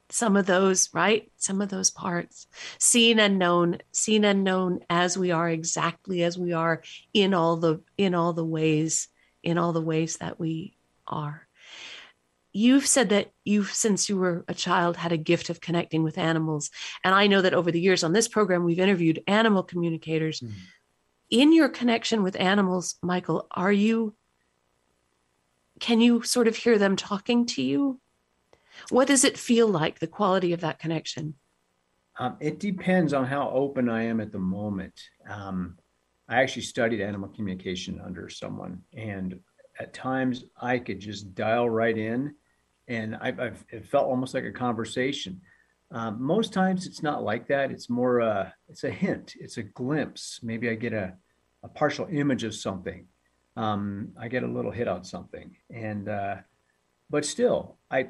Some 0.08 0.38
of 0.38 0.46
those 0.46 0.90
right? 0.94 1.30
Some 1.36 1.62
of 1.62 1.68
those 1.68 1.92
parts. 1.92 2.48
Seen 2.80 3.20
and 3.20 3.38
known 3.38 3.80
seen 3.92 4.24
and 4.24 4.46
known 4.46 4.80
as 4.90 5.18
we 5.18 5.32
are 5.32 5.50
exactly 5.50 6.24
as 6.24 6.38
we 6.38 6.54
are 6.54 6.82
in 7.14 7.34
all 7.34 7.58
the 7.58 7.82
in 7.98 8.16
all 8.16 8.32
the 8.32 8.46
ways 8.46 9.10
in 9.44 9.58
all 9.58 9.74
the 9.74 9.82
ways 9.82 10.18
that 10.18 10.40
we 10.40 10.78
are. 11.06 11.46
You've 12.54 12.88
said 12.88 13.10
that 13.10 13.32
you've 13.44 13.74
since 13.74 14.08
you 14.08 14.16
were 14.16 14.46
a 14.48 14.54
child 14.54 14.96
had 14.96 15.12
a 15.12 15.18
gift 15.18 15.50
of 15.50 15.60
connecting 15.60 16.02
with 16.02 16.18
animals. 16.18 16.72
And 17.04 17.14
i 17.14 17.28
know 17.28 17.42
that 17.42 17.54
over 17.54 17.74
the 17.74 17.82
years 17.82 18.06
on 18.06 18.14
this 18.14 18.30
program 18.30 18.64
we've 18.64 18.80
interviewed 18.80 19.22
animal 19.28 19.64
communicators. 19.64 20.40
Mm-hmm. 20.40 20.54
in 21.30 21.52
your 21.52 21.68
connection 21.68 22.24
with 22.24 22.40
animals 22.40 22.96
michael 23.02 23.48
are 23.52 23.74
you 23.74 24.16
can 25.80 26.02
you 26.02 26.24
sort 26.24 26.48
of 26.48 26.56
hear 26.56 26.78
them 26.78 26.96
talking 26.96 27.46
to 27.46 27.62
you 27.62 28.00
what 28.90 29.08
does 29.08 29.24
it 29.24 29.38
feel 29.38 29.68
like, 29.68 30.00
the 30.00 30.08
quality 30.08 30.54
of 30.54 30.62
that 30.62 30.80
connection? 30.80 31.36
Um, 32.18 32.38
it 32.40 32.60
depends 32.60 33.14
on 33.14 33.26
how 33.26 33.50
open 33.50 33.90
I 33.90 34.04
am 34.04 34.22
at 34.22 34.32
the 34.32 34.40
moment. 34.40 34.94
Um, 35.30 35.78
I 36.30 36.42
actually 36.42 36.64
studied 36.64 37.02
animal 37.02 37.30
communication 37.30 38.02
under 38.04 38.30
someone, 38.30 38.82
and 38.94 39.40
at 39.80 39.94
times 39.94 40.46
I 40.60 40.80
could 40.80 41.00
just 41.00 41.36
dial 41.36 41.70
right 41.70 41.98
in, 41.98 42.34
and 42.88 43.16
I've, 43.18 43.40
I've 43.40 43.66
it 43.70 43.86
felt 43.86 44.08
almost 44.08 44.34
like 44.34 44.46
a 44.46 44.52
conversation. 44.52 45.42
Um, 45.92 46.22
most 46.22 46.54
times 46.54 46.88
it's 46.88 47.04
not 47.04 47.24
like 47.24 47.48
that. 47.48 47.70
It's 47.70 47.90
more 47.90 48.22
uh, 48.22 48.50
it's 48.70 48.86
a 48.86 48.92
hint, 48.92 49.36
it's 49.40 49.58
a 49.58 49.64
glimpse. 49.64 50.40
Maybe 50.42 50.70
I 50.70 50.76
get 50.76 50.94
a, 50.94 51.14
a 51.64 51.68
partial 51.68 52.08
image 52.10 52.44
of 52.44 52.56
something. 52.56 53.08
Um, 53.56 54.10
I 54.20 54.28
get 54.28 54.44
a 54.44 54.48
little 54.48 54.72
hit 54.72 54.88
on 54.88 55.04
something, 55.04 55.56
and 55.74 56.10
uh, 56.10 56.36
but 57.10 57.26
still, 57.26 57.78
I 57.90 58.10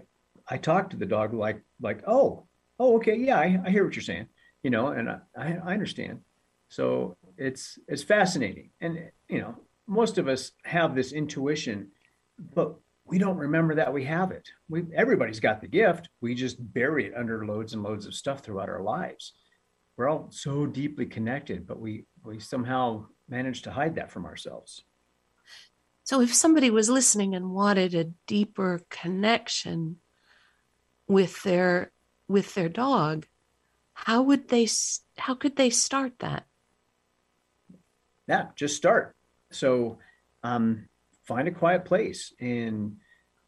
I 0.50 0.58
talk 0.58 0.90
to 0.90 0.98
the 0.98 1.06
dog 1.06 1.34
like 1.34 1.62
like 1.82 2.02
oh 2.08 2.48
oh 2.80 2.96
okay 2.98 3.16
yeah 3.16 3.40
I, 3.40 3.60
I 3.66 3.70
hear 3.70 3.86
what 3.86 3.96
you're 3.96 4.04
saying 4.04 4.28
you 4.66 4.72
know 4.72 4.88
and 4.88 5.08
I, 5.10 5.22
I 5.38 5.74
understand. 5.74 6.22
So 6.70 7.18
it's 7.38 7.78
it's 7.88 8.04
fascinating. 8.04 8.72
And 8.82 9.12
you 9.30 9.40
know 9.40 9.56
most 9.88 10.18
of 10.18 10.28
us 10.28 10.52
have 10.64 10.96
this 10.96 11.12
intuition 11.14 11.92
but 12.56 12.76
we 13.06 13.20
don't 13.20 13.38
remember 13.38 13.76
that 13.76 13.94
we 13.94 14.04
have 14.06 14.32
it. 14.32 14.50
We 14.68 14.84
everybody's 14.96 15.40
got 15.40 15.62
the 15.62 15.68
gift. 15.68 16.10
We 16.22 16.34
just 16.34 16.58
bury 16.74 17.06
it 17.06 17.14
under 17.16 17.46
loads 17.46 17.74
and 17.74 17.84
loads 17.84 18.08
of 18.08 18.16
stuff 18.16 18.40
throughout 18.40 18.68
our 18.68 18.82
lives. 18.82 19.34
We're 19.96 20.10
all 20.10 20.28
so 20.32 20.66
deeply 20.66 21.06
connected 21.06 21.68
but 21.68 21.80
we 21.80 22.06
we 22.24 22.40
somehow 22.40 23.06
manage 23.30 23.62
to 23.64 23.72
hide 23.72 23.96
that 23.96 24.12
from 24.12 24.26
ourselves 24.26 24.84
so 26.06 26.22
if 26.22 26.34
somebody 26.34 26.70
was 26.70 26.90
listening 26.90 27.36
and 27.36 27.52
wanted 27.52 27.94
a 27.94 28.12
deeper 28.26 28.82
connection 28.90 29.98
with 31.08 31.44
their 31.44 31.92
with 32.28 32.56
their 32.56 32.70
dog 32.70 33.28
how 33.96 34.22
would 34.22 34.50
they 34.50 34.68
how 35.18 35.34
could 35.34 35.56
they 35.56 35.72
start 35.72 36.20
that? 36.20 36.46
Yeah 38.28 38.48
just 38.56 38.76
start. 38.76 39.16
So 39.52 39.98
um, 40.44 40.88
find 41.24 41.48
a 41.48 41.52
quiet 41.52 41.86
place 41.86 42.34
and 42.40 42.98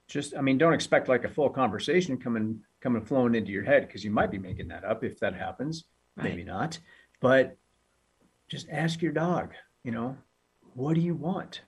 just 0.07 0.35
i 0.35 0.41
mean 0.41 0.57
don't 0.57 0.73
expect 0.73 1.09
like 1.09 1.25
a 1.25 1.29
full 1.29 1.49
conversation 1.49 2.17
coming 2.17 2.61
coming 2.81 3.03
flowing 3.03 3.35
into 3.35 3.51
your 3.51 3.63
head 3.63 3.85
because 3.85 4.05
you 4.05 4.09
might 4.09 4.31
be 4.31 4.37
making 4.37 4.69
that 4.69 4.83
up 4.83 5.03
if 5.03 5.19
that 5.19 5.35
happens. 5.35 5.83
Right. 6.15 6.29
maybe 6.29 6.43
not. 6.43 6.79
But 7.19 7.57
just 8.47 8.67
ask 8.69 9.01
your 9.01 9.11
dog 9.11 9.53
you 9.83 9.91
know 9.91 10.17
what 10.73 10.95
do 10.95 11.01
you 11.01 11.13
want 11.13 11.61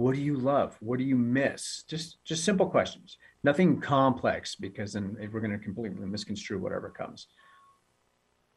what 0.00 0.14
do 0.14 0.22
you 0.22 0.34
love? 0.34 0.78
What 0.80 0.98
do 0.98 1.04
you 1.04 1.14
miss? 1.14 1.84
Just 1.86 2.24
just 2.24 2.42
simple 2.42 2.66
questions. 2.66 3.18
Nothing 3.44 3.82
complex 3.82 4.54
because 4.54 4.94
then 4.94 5.14
we're 5.30 5.40
going 5.40 5.52
to 5.52 5.58
completely 5.58 6.06
misconstrue 6.06 6.58
whatever 6.58 6.88
comes. 6.88 7.26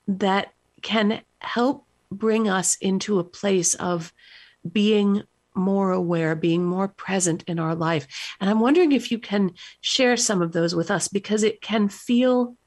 that 0.08 0.51
can 0.82 1.22
help 1.39 1.86
bring 2.12 2.50
us 2.50 2.75
into 2.82 3.20
a 3.20 3.24
place 3.24 3.75
of 3.75 4.13
being 4.70 5.24
more 5.54 5.92
aware, 5.92 6.36
being 6.36 6.65
more 6.65 6.88
present 6.88 7.44
in 7.48 7.60
our 7.60 7.75
life. 7.75 8.08
And 8.39 8.50
I'm 8.50 8.60
wondering 8.60 8.92
if 8.92 9.12
you 9.12 9.20
can 9.20 9.51
share 9.82 10.18
some 10.18 10.42
of 10.42 10.51
those 10.51 10.75
with 10.75 10.92
us 10.92 11.08
because 11.08 11.44
it 11.44 11.62
can 11.62 11.88
feel, 11.88 12.58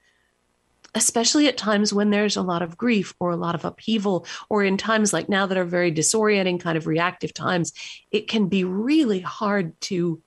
especially 0.95 1.49
at 1.49 1.59
times 1.59 1.93
when 1.93 2.11
there's 2.11 2.37
a 2.37 2.43
lot 2.43 2.63
of 2.63 2.79
grief 2.79 3.15
or 3.21 3.31
a 3.31 3.37
lot 3.37 3.55
of 3.55 3.65
upheaval, 3.65 4.27
or 4.49 4.65
in 4.65 4.77
times 4.77 5.13
like 5.13 5.29
now 5.29 5.47
that 5.47 5.59
are 5.59 5.65
very 5.65 5.93
disorienting, 5.93 6.61
kind 6.61 6.79
of 6.79 6.87
reactive 6.87 7.35
times, 7.35 7.73
it 8.11 8.27
can 8.27 8.49
be 8.49 8.65
really 8.65 9.21
hard 9.21 9.79
to 9.83 10.23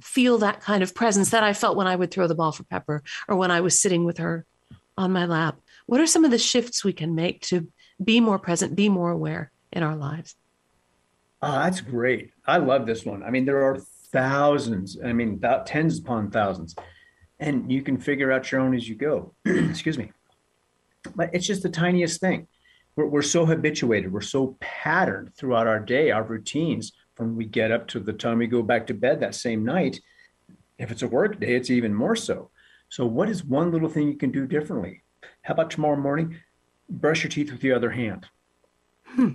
feel 0.00 0.38
that 0.38 0.60
kind 0.60 0.82
of 0.82 0.94
presence 0.94 1.30
that 1.30 1.42
I 1.42 1.52
felt 1.52 1.76
when 1.76 1.86
I 1.86 1.96
would 1.96 2.10
throw 2.10 2.26
the 2.26 2.34
ball 2.34 2.52
for 2.52 2.64
Pepper 2.64 3.02
or 3.28 3.36
when 3.36 3.50
I 3.50 3.60
was 3.60 3.80
sitting 3.80 4.04
with 4.04 4.18
her 4.18 4.44
on 4.96 5.12
my 5.12 5.26
lap. 5.26 5.58
What 5.86 6.00
are 6.00 6.06
some 6.06 6.24
of 6.24 6.30
the 6.30 6.38
shifts 6.38 6.84
we 6.84 6.92
can 6.92 7.14
make 7.14 7.42
to 7.42 7.68
be 8.02 8.20
more 8.20 8.38
present, 8.38 8.76
be 8.76 8.88
more 8.88 9.10
aware 9.10 9.50
in 9.72 9.82
our 9.82 9.96
lives. 9.96 10.34
Oh, 11.42 11.52
that's 11.52 11.80
great. 11.80 12.30
I 12.46 12.58
love 12.58 12.86
this 12.86 13.04
one. 13.04 13.22
I 13.22 13.30
mean, 13.30 13.44
there 13.44 13.62
are 13.62 13.78
thousands, 14.12 14.98
I 15.04 15.12
mean, 15.12 15.34
about 15.34 15.66
tens 15.66 15.98
upon 15.98 16.30
thousands, 16.30 16.74
and 17.38 17.70
you 17.70 17.82
can 17.82 17.98
figure 17.98 18.32
out 18.32 18.50
your 18.50 18.60
own 18.60 18.74
as 18.74 18.88
you 18.88 18.94
go. 18.94 19.34
Excuse 19.44 19.98
me. 19.98 20.12
But 21.14 21.30
it's 21.34 21.46
just 21.46 21.62
the 21.62 21.68
tiniest 21.68 22.20
thing. 22.20 22.48
We're, 22.96 23.06
we're 23.06 23.22
so 23.22 23.44
habituated, 23.44 24.12
we're 24.12 24.22
so 24.22 24.56
patterned 24.60 25.34
throughout 25.36 25.66
our 25.66 25.80
day, 25.80 26.10
our 26.10 26.22
routines, 26.22 26.92
from 27.16 27.36
we 27.36 27.46
get 27.46 27.72
up 27.72 27.88
to 27.88 28.00
the 28.00 28.12
time 28.12 28.38
we 28.38 28.46
go 28.46 28.62
back 28.62 28.86
to 28.86 28.94
bed 28.94 29.20
that 29.20 29.34
same 29.34 29.64
night. 29.64 30.00
If 30.78 30.90
it's 30.90 31.02
a 31.02 31.08
work 31.08 31.40
day, 31.40 31.56
it's 31.56 31.70
even 31.70 31.94
more 31.94 32.16
so. 32.16 32.50
So, 32.88 33.06
what 33.06 33.28
is 33.28 33.44
one 33.44 33.72
little 33.72 33.88
thing 33.88 34.08
you 34.08 34.16
can 34.16 34.30
do 34.30 34.46
differently? 34.46 35.02
How 35.42 35.54
about 35.54 35.70
tomorrow 35.70 35.96
morning? 35.96 36.38
brush 36.88 37.22
your 37.22 37.30
teeth 37.30 37.50
with 37.50 37.60
the 37.60 37.72
other 37.72 37.90
hand. 37.90 38.26
Hmm. 39.04 39.32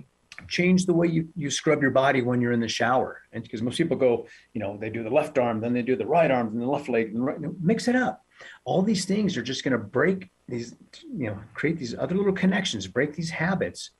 Change 0.48 0.86
the 0.86 0.94
way 0.94 1.08
you, 1.08 1.28
you 1.36 1.50
scrub 1.50 1.82
your 1.82 1.90
body 1.90 2.22
when 2.22 2.40
you're 2.40 2.52
in 2.52 2.60
the 2.60 2.68
shower. 2.68 3.20
And 3.32 3.42
because 3.42 3.62
most 3.62 3.76
people 3.76 3.96
go, 3.96 4.26
you 4.54 4.60
know, 4.60 4.76
they 4.76 4.90
do 4.90 5.02
the 5.02 5.10
left 5.10 5.38
arm, 5.38 5.60
then 5.60 5.72
they 5.72 5.82
do 5.82 5.94
the 5.94 6.06
right 6.06 6.30
arm, 6.30 6.50
then 6.50 6.60
the 6.60 6.66
left 6.66 6.88
leg, 6.88 7.08
and 7.08 7.24
right, 7.24 7.38
mix 7.60 7.86
it 7.86 7.96
up. 7.96 8.24
All 8.64 8.82
these 8.82 9.04
things 9.04 9.36
are 9.36 9.42
just 9.42 9.62
going 9.62 9.72
to 9.72 9.78
break 9.78 10.30
these, 10.48 10.74
you 11.04 11.26
know, 11.28 11.38
create 11.54 11.78
these 11.78 11.94
other 11.94 12.14
little 12.14 12.32
connections, 12.32 12.86
break 12.86 13.14
these 13.14 13.30
habits 13.30 13.90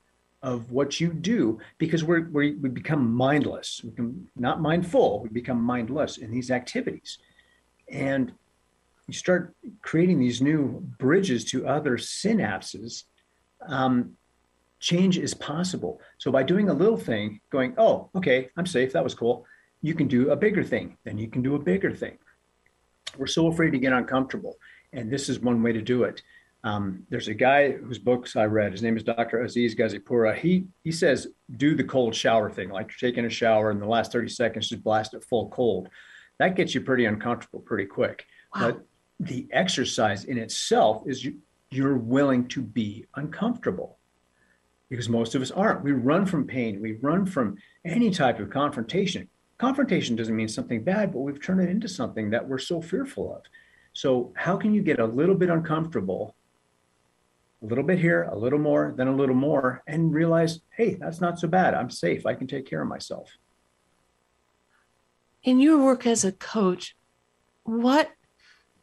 of 0.43 0.71
what 0.73 1.01
you 1.01 1.13
do 1.13 1.59
because 1.79 2.03
we're, 2.03 2.29
we're 2.31 2.57
we 2.61 2.69
become 2.69 3.13
mindless. 3.13 3.81
We 3.85 3.91
become 3.91 4.29
not 4.37 4.61
mindful, 4.61 5.21
we 5.23 5.29
become 5.29 5.61
mindless 5.61 6.19
in 6.19 6.31
these 6.31 6.51
activities. 6.51 7.19
And 7.89 8.33
you 9.07 9.15
start 9.15 9.55
creating 9.83 10.19
these 10.19 10.41
new 10.41 10.81
bridges 10.99 11.45
to 11.47 11.67
other 11.67 11.97
synapses 11.97 13.05
um, 13.69 14.17
change 14.81 15.17
is 15.17 15.33
possible. 15.35 16.01
So 16.19 16.31
by 16.31 16.43
doing 16.43 16.69
a 16.69 16.75
little 16.75 16.97
thing, 16.97 17.41
going, 17.51 17.75
oh, 17.79 18.11
okay, 18.17 18.49
I'm 18.57 18.67
safe. 18.67 18.93
That 18.93 19.05
was 19.05 19.15
cool. 19.15 19.47
You 19.81 19.95
can 19.95 20.09
do 20.09 20.31
a 20.31 20.37
bigger 20.37 20.65
thing. 20.65 20.97
Then 21.05 21.19
you 21.19 21.29
can 21.29 21.43
do 21.43 21.55
a 21.55 21.59
bigger 21.59 21.93
thing. 21.93 22.19
We're 23.17 23.27
so 23.27 23.47
afraid 23.47 23.71
to 23.73 23.79
get 23.79 23.93
uncomfortable. 23.93 24.57
And 24.93 25.11
this 25.11 25.29
is 25.29 25.41
one 25.41 25.63
way 25.63 25.73
to 25.73 25.83
do 25.83 26.03
it. 26.05 26.23
Um, 26.64 27.04
there's 27.09 27.28
a 27.28 27.35
guy 27.35 27.73
whose 27.73 27.99
books 27.99 28.37
I 28.37 28.45
read. 28.45 28.73
His 28.73 28.83
name 28.83 28.97
is 28.97 29.02
Dr. 29.02 29.42
Aziz 29.42 29.75
Gazipura. 29.75 30.37
He 30.37 30.66
he 30.85 30.92
says 30.92 31.26
do 31.57 31.75
the 31.75 31.85
cold 31.85 32.14
shower 32.14 32.50
thing, 32.50 32.71
like 32.71 32.90
you're 32.90 33.11
taking 33.11 33.25
a 33.25 33.31
shower 33.31 33.71
and 33.71 33.83
the 33.83 33.87
last 33.87 34.12
30 34.12 34.28
seconds 34.28 34.69
just 34.69 34.85
blast 34.85 35.14
it 35.14 35.25
full 35.25 35.49
cold. 35.49 35.88
That 36.38 36.54
gets 36.54 36.75
you 36.75 36.81
pretty 36.81 37.07
uncomfortable 37.07 37.61
pretty 37.61 37.87
quick. 37.87 38.26
Wow. 38.54 38.71
But 38.71 38.87
the 39.19 39.49
exercise 39.52 40.25
in 40.25 40.38
itself 40.38 41.02
is 41.07 41.25
you 41.25 41.38
you're 41.71 41.97
willing 41.97 42.47
to 42.49 42.61
be 42.61 43.07
uncomfortable 43.16 43.99
because 44.88 45.09
most 45.09 45.35
of 45.35 45.40
us 45.40 45.50
aren't. 45.50 45.83
We 45.83 45.92
run 45.92 46.26
from 46.26 46.47
pain, 46.47 46.81
we 46.81 46.92
run 47.00 47.25
from 47.26 47.57
any 47.85 48.11
type 48.11 48.38
of 48.38 48.50
confrontation. 48.50 49.28
Confrontation 49.59 50.16
doesn't 50.16 50.37
mean 50.37 50.49
something 50.49 50.85
bad, 50.85 51.12
but 51.12 51.21
we've 51.21 51.42
turned 51.42 51.61
it 51.61 51.71
into 51.71 51.88
something 51.88 52.31
that 52.31 52.47
we're 52.47 52.59
so 52.59 52.83
fearful 52.83 53.35
of. 53.35 53.42
So, 53.95 54.33
how 54.37 54.57
can 54.57 54.75
you 54.75 54.83
get 54.83 54.99
a 54.99 55.07
little 55.07 55.35
bit 55.35 55.50
uncomfortable, 55.50 56.35
a 57.62 57.66
little 57.66 57.85
bit 57.85 57.99
here, 57.99 58.25
a 58.25 58.37
little 58.37 58.59
more, 58.59 58.92
then 58.97 59.09
a 59.09 59.14
little 59.14 59.35
more, 59.35 59.83
and 59.87 60.12
realize, 60.12 60.61
hey, 60.71 60.95
that's 60.95 61.21
not 61.21 61.38
so 61.38 61.47
bad. 61.47 61.75
I'm 61.75 61.90
safe. 61.90 62.26
I 62.26 62.35
can 62.35 62.47
take 62.47 62.66
care 62.66 62.83
of 62.83 62.88
myself. 62.88 63.37
In 65.45 65.61
your 65.61 65.83
work 65.83 66.07
as 66.07 66.25
a 66.25 66.33
coach, 66.33 66.97
what 67.64 68.11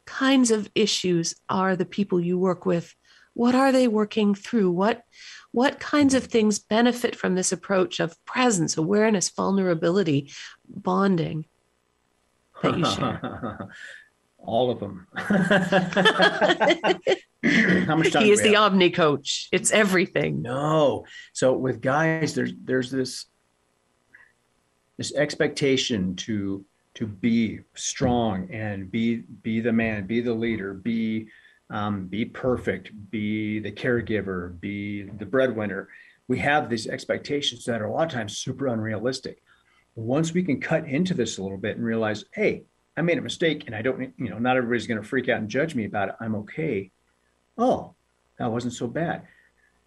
kinds 0.06 0.50
of 0.50 0.70
issues 0.74 1.34
are 1.48 1.76
the 1.76 1.84
people 1.84 2.20
you 2.20 2.38
work 2.38 2.64
with? 2.64 2.94
What 3.34 3.54
are 3.54 3.70
they 3.70 3.86
working 3.86 4.34
through? 4.34 4.70
What 4.70 5.02
what 5.52 5.80
kinds 5.80 6.14
of 6.14 6.24
things 6.24 6.58
benefit 6.58 7.16
from 7.16 7.34
this 7.34 7.52
approach 7.52 8.00
of 8.00 8.22
presence, 8.24 8.76
awareness, 8.76 9.30
vulnerability, 9.30 10.32
bonding 10.68 11.46
that 12.62 12.78
you 12.78 12.84
share? 12.90 13.68
All 14.42 14.70
of 14.70 14.80
them. 14.80 15.06
How 17.86 17.96
much 17.96 18.12
time? 18.12 18.24
He 18.24 18.30
is 18.30 18.42
the 18.42 18.56
Omni 18.56 18.90
coach. 18.90 19.48
It's 19.52 19.70
everything. 19.70 20.42
No. 20.42 21.04
So 21.32 21.52
with 21.52 21.80
guys, 21.80 22.34
there's 22.34 22.52
there's 22.64 22.90
this 22.90 23.26
this 24.98 25.14
expectation 25.14 26.16
to 26.16 26.64
to 26.94 27.06
be 27.06 27.60
strong 27.74 28.50
and 28.50 28.90
be 28.90 29.22
be 29.42 29.60
the 29.60 29.72
man, 29.72 30.06
be 30.06 30.20
the 30.20 30.34
leader, 30.34 30.74
be 30.74 31.28
um, 31.70 32.06
be 32.06 32.24
perfect, 32.24 32.90
be 33.10 33.60
the 33.60 33.72
caregiver, 33.72 34.58
be 34.60 35.04
the 35.04 35.24
breadwinner. 35.24 35.88
We 36.28 36.38
have 36.40 36.68
these 36.68 36.86
expectations 36.86 37.64
that 37.64 37.80
are 37.80 37.86
a 37.86 37.92
lot 37.92 38.06
of 38.06 38.12
times 38.12 38.38
super 38.38 38.66
unrealistic. 38.66 39.42
Once 39.94 40.32
we 40.32 40.42
can 40.42 40.60
cut 40.60 40.86
into 40.86 41.14
this 41.14 41.38
a 41.38 41.42
little 41.42 41.58
bit 41.58 41.76
and 41.76 41.84
realize, 41.84 42.24
hey, 42.32 42.64
I 43.00 43.02
made 43.02 43.16
a 43.16 43.22
mistake 43.22 43.64
and 43.64 43.74
I 43.74 43.80
don't, 43.80 44.12
you 44.18 44.28
know, 44.28 44.38
not 44.38 44.58
everybody's 44.58 44.86
going 44.86 45.00
to 45.00 45.08
freak 45.08 45.30
out 45.30 45.40
and 45.40 45.48
judge 45.48 45.74
me 45.74 45.86
about 45.86 46.10
it. 46.10 46.16
I'm 46.20 46.34
okay. 46.34 46.90
Oh, 47.56 47.94
that 48.38 48.52
wasn't 48.52 48.74
so 48.74 48.86
bad. 48.86 49.22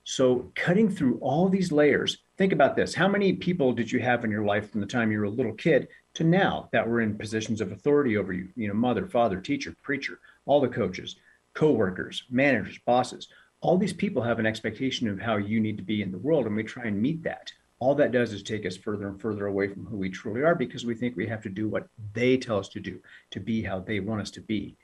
So 0.03 0.51
cutting 0.55 0.89
through 0.89 1.19
all 1.19 1.47
these 1.47 1.71
layers, 1.71 2.23
think 2.39 2.53
about 2.53 2.75
this. 2.75 2.95
How 2.95 3.07
many 3.07 3.33
people 3.33 3.71
did 3.71 3.91
you 3.91 3.99
have 3.99 4.25
in 4.25 4.31
your 4.31 4.43
life 4.43 4.71
from 4.71 4.81
the 4.81 4.87
time 4.87 5.11
you 5.11 5.19
were 5.19 5.25
a 5.25 5.29
little 5.29 5.53
kid 5.53 5.89
to 6.15 6.23
now 6.23 6.69
that 6.71 6.87
were 6.87 7.01
in 7.01 7.15
positions 7.15 7.61
of 7.61 7.71
authority 7.71 8.17
over 8.17 8.33
you? 8.33 8.49
You 8.55 8.69
know, 8.69 8.73
mother, 8.73 9.05
father, 9.05 9.39
teacher, 9.39 9.75
preacher, 9.83 10.19
all 10.47 10.59
the 10.59 10.67
coaches 10.67 11.15
coworkers, 11.53 12.23
managers, 12.31 12.79
bosses. 12.83 13.27
All 13.61 13.77
these 13.77 13.93
people 13.93 14.23
have 14.23 14.39
an 14.39 14.47
expectation 14.47 15.07
of 15.07 15.21
how 15.21 15.35
you 15.35 15.59
need 15.59 15.77
to 15.77 15.83
be 15.83 16.01
in 16.01 16.11
the 16.11 16.17
world, 16.17 16.47
and 16.47 16.55
we 16.55 16.63
try 16.63 16.85
and 16.85 16.99
meet 16.99 17.21
that. 17.25 17.51
All 17.83 17.95
that 17.95 18.13
does 18.13 18.31
is 18.31 18.43
take 18.43 18.65
us 18.65 18.77
further 18.77 19.09
and 19.09 19.19
further 19.19 19.47
away 19.47 19.67
from 19.67 19.85
who 19.85 19.97
we 19.97 20.09
truly 20.09 20.41
are 20.41 20.55
because 20.55 20.85
we 20.85 20.95
think 20.95 21.17
we 21.17 21.27
have 21.27 21.41
to 21.41 21.49
do 21.49 21.67
what 21.67 21.85
they 22.13 22.37
tell 22.37 22.57
us 22.57 22.69
to 22.69 22.79
do 22.79 23.01
to 23.31 23.41
be 23.41 23.61
how 23.61 23.81
they 23.81 23.99
want 23.99 24.21
us 24.21 24.31
to 24.31 24.41
be. 24.41 24.77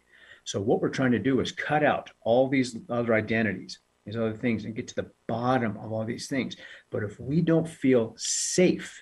So, 0.44 0.60
what 0.60 0.82
we're 0.82 0.90
trying 0.90 1.14
to 1.14 1.20
do 1.20 1.40
is 1.40 1.54
cut 1.54 1.82
out 1.82 2.12
all 2.24 2.50
these 2.50 2.76
other 2.90 3.14
identities, 3.14 3.80
these 4.06 4.18
other 4.18 4.34
things, 4.34 4.66
and 4.66 4.76
get 4.76 4.90
to 4.90 4.96
the 4.96 5.10
bottom 5.28 5.78
of 5.78 5.94
all 5.94 6.04
these 6.04 6.28
things. 6.28 6.58
But 6.90 7.04
if 7.04 7.18
we 7.22 7.40
don't 7.40 7.70
feel 7.70 8.16
safe 8.18 9.02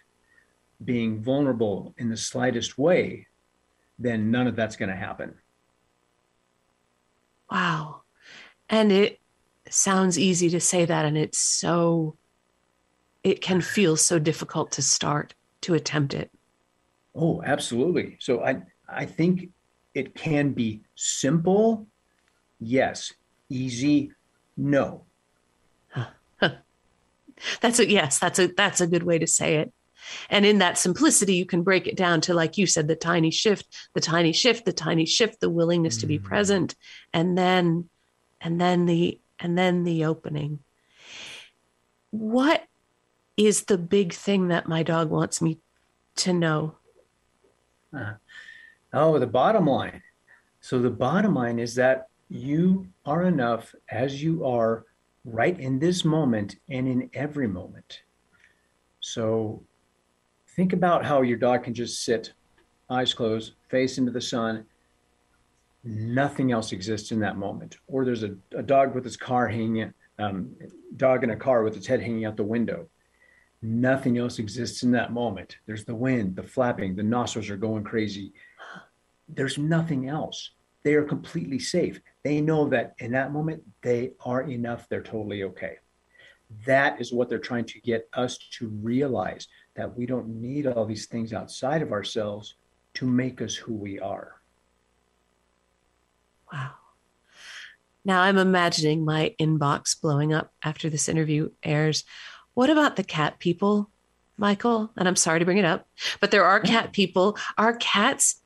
being 0.86 1.20
vulnerable 1.24 1.96
in 1.98 2.08
the 2.08 2.18
slightest 2.18 2.78
way, 2.78 3.26
then 3.98 4.30
none 4.30 4.46
of 4.46 4.56
that's 4.56 4.76
going 4.76 4.90
to 4.90 4.96
happen. 4.96 5.34
Wow. 7.50 8.04
And 8.70 8.92
it 8.92 9.20
sounds 9.72 10.20
easy 10.20 10.52
to 10.52 10.60
say 10.60 10.86
that. 10.86 11.06
And 11.06 11.18
it's 11.18 11.40
so, 11.40 12.16
it 13.24 13.42
can 13.42 13.62
feel 13.62 13.98
so 13.98 14.20
difficult 14.20 14.72
to 14.74 14.82
start 14.82 15.34
to 15.62 15.74
attempt 15.74 16.14
it. 16.14 16.32
Oh, 17.16 17.42
absolutely. 17.44 18.18
So 18.20 18.44
I, 18.44 18.62
I 18.88 19.06
think 19.06 19.50
it 19.94 20.16
can 20.16 20.52
be 20.52 20.82
simple. 20.96 21.88
Yes. 22.60 23.14
Easy. 23.50 24.12
No. 24.56 25.04
That's 27.62 27.80
a 27.80 27.88
yes, 27.88 28.18
that's 28.18 28.40
a 28.40 28.48
that's 28.48 28.82
a 28.82 28.88
good 28.88 29.04
way 29.04 29.20
to 29.20 29.28
say 29.28 29.58
it. 29.58 29.72
And 30.30 30.46
in 30.46 30.60
that 30.60 30.78
simplicity, 30.78 31.36
you 31.36 31.46
can 31.46 31.64
break 31.64 31.88
it 31.88 31.96
down 31.96 32.22
to, 32.22 32.34
like 32.34 32.58
you 32.58 32.66
said, 32.66 32.88
the 32.88 32.96
tiny 32.96 33.32
shift, 33.32 33.68
the 33.94 34.02
tiny 34.02 34.32
shift, 34.32 34.66
the 34.66 34.74
tiny 34.74 35.06
shift, 35.06 35.40
the 35.40 35.50
willingness 35.50 35.98
mm. 35.98 36.02
to 36.02 36.08
be 36.08 36.20
mm. 36.20 36.24
present, 36.24 36.76
and 37.14 37.38
then, 37.38 37.90
and 38.42 38.60
then 38.60 38.86
the, 38.86 39.20
and 39.40 39.58
then 39.58 39.84
the 39.84 40.06
opening. 40.06 40.60
What 42.12 42.64
is 43.38 43.64
the 43.66 43.78
big 43.78 44.14
thing 44.14 44.48
that 44.48 44.68
my 44.68 44.84
dog 44.84 45.10
wants 45.10 45.42
me 45.42 45.60
to 46.18 46.34
know? 46.34 46.76
Uh, 47.96 48.14
oh, 48.94 49.20
the 49.20 49.28
bottom 49.28 49.68
line. 49.68 50.02
So 50.60 50.80
the 50.80 50.90
bottom 50.90 51.36
line 51.36 51.60
is 51.60 51.76
that 51.76 52.08
you 52.30 52.88
are 53.06 53.24
enough 53.24 53.74
as 53.90 54.22
you 54.22 54.46
are 54.46 54.86
right 55.24 55.58
in 55.60 55.80
this 55.80 56.04
moment 56.04 56.56
and 56.70 56.88
in 56.88 57.10
every 57.14 57.48
moment. 57.48 58.02
So 59.00 59.64
think 60.56 60.74
about 60.74 61.06
how 61.06 61.22
your 61.22 61.38
dog 61.38 61.64
can 61.64 61.74
just 61.74 62.04
sit, 62.04 62.34
eyes 62.90 63.14
closed, 63.14 63.54
face 63.70 63.98
into 63.98 64.12
the 64.12 64.20
sun. 64.20 64.66
Nothing 65.84 66.52
else 66.52 66.72
exists 66.72 67.12
in 67.12 67.20
that 67.20 67.38
moment. 67.38 67.78
Or 67.88 68.04
there's 68.04 68.24
a, 68.24 68.36
a 68.52 68.64
dog 68.64 68.96
with 68.96 69.06
its 69.06 69.16
car 69.16 69.48
hanging, 69.48 69.94
um, 70.20 70.54
dog 70.98 71.24
in 71.24 71.30
a 71.30 71.36
car 71.36 71.64
with 71.64 71.78
its 71.78 71.88
head 71.88 72.02
hanging 72.02 72.26
out 72.26 72.36
the 72.36 72.44
window. 72.44 72.90
Nothing 73.62 74.18
else 74.18 74.40
exists 74.40 74.84
in 74.84 74.92
that 74.92 75.12
moment. 75.12 75.58
There's 75.66 75.86
the 75.86 75.96
wind, 75.96 76.36
the 76.36 76.44
flapping, 76.44 76.96
the 76.96 77.04
nostrils 77.04 77.50
are 77.50 77.58
going 77.58 77.84
crazy. 77.84 78.34
There's 79.28 79.58
nothing 79.58 80.10
else. 80.10 80.52
They 80.84 80.94
are 80.94 81.04
completely 81.04 81.60
safe. 81.60 82.00
They 82.24 82.40
know 82.40 82.70
that 82.70 82.96
in 83.00 83.12
that 83.12 83.34
moment, 83.34 83.64
they 83.82 84.12
are 84.24 84.44
enough. 84.44 84.88
They're 84.88 85.02
totally 85.02 85.44
okay. 85.44 85.78
That 86.66 87.02
is 87.02 87.12
what 87.12 87.30
they're 87.30 87.40
trying 87.40 87.66
to 87.66 87.82
get 87.82 88.08
us 88.14 88.38
to 88.52 88.70
realize 88.70 89.48
that 89.76 89.98
we 89.98 90.06
don't 90.06 90.28
need 90.30 90.66
all 90.66 90.86
these 90.86 91.08
things 91.08 91.34
outside 91.34 91.82
of 91.82 91.92
ourselves 91.92 92.56
to 92.94 93.06
make 93.06 93.42
us 93.42 93.56
who 93.56 93.74
we 93.74 94.00
are. 94.00 94.36
Wow. 96.54 96.72
Now 98.06 98.22
I'm 98.22 98.38
imagining 98.38 99.04
my 99.04 99.36
inbox 99.40 100.00
blowing 100.00 100.34
up 100.34 100.54
after 100.64 100.90
this 100.90 101.10
interview 101.10 101.50
airs. 101.62 102.06
What 102.58 102.72
about 102.72 102.96
the 102.96 103.04
cat 103.04 103.38
people, 103.38 103.88
Michael? 104.36 104.90
And 104.98 105.08
I'm 105.08 105.16
sorry 105.16 105.38
to 105.38 105.46
bring 105.46 105.60
it 105.60 105.64
up, 105.64 105.88
but 106.20 106.32
there 106.32 106.44
are 106.44 106.60
cat 106.60 106.92
people. 106.92 107.38
Are 107.56 107.76
cats 107.76 108.42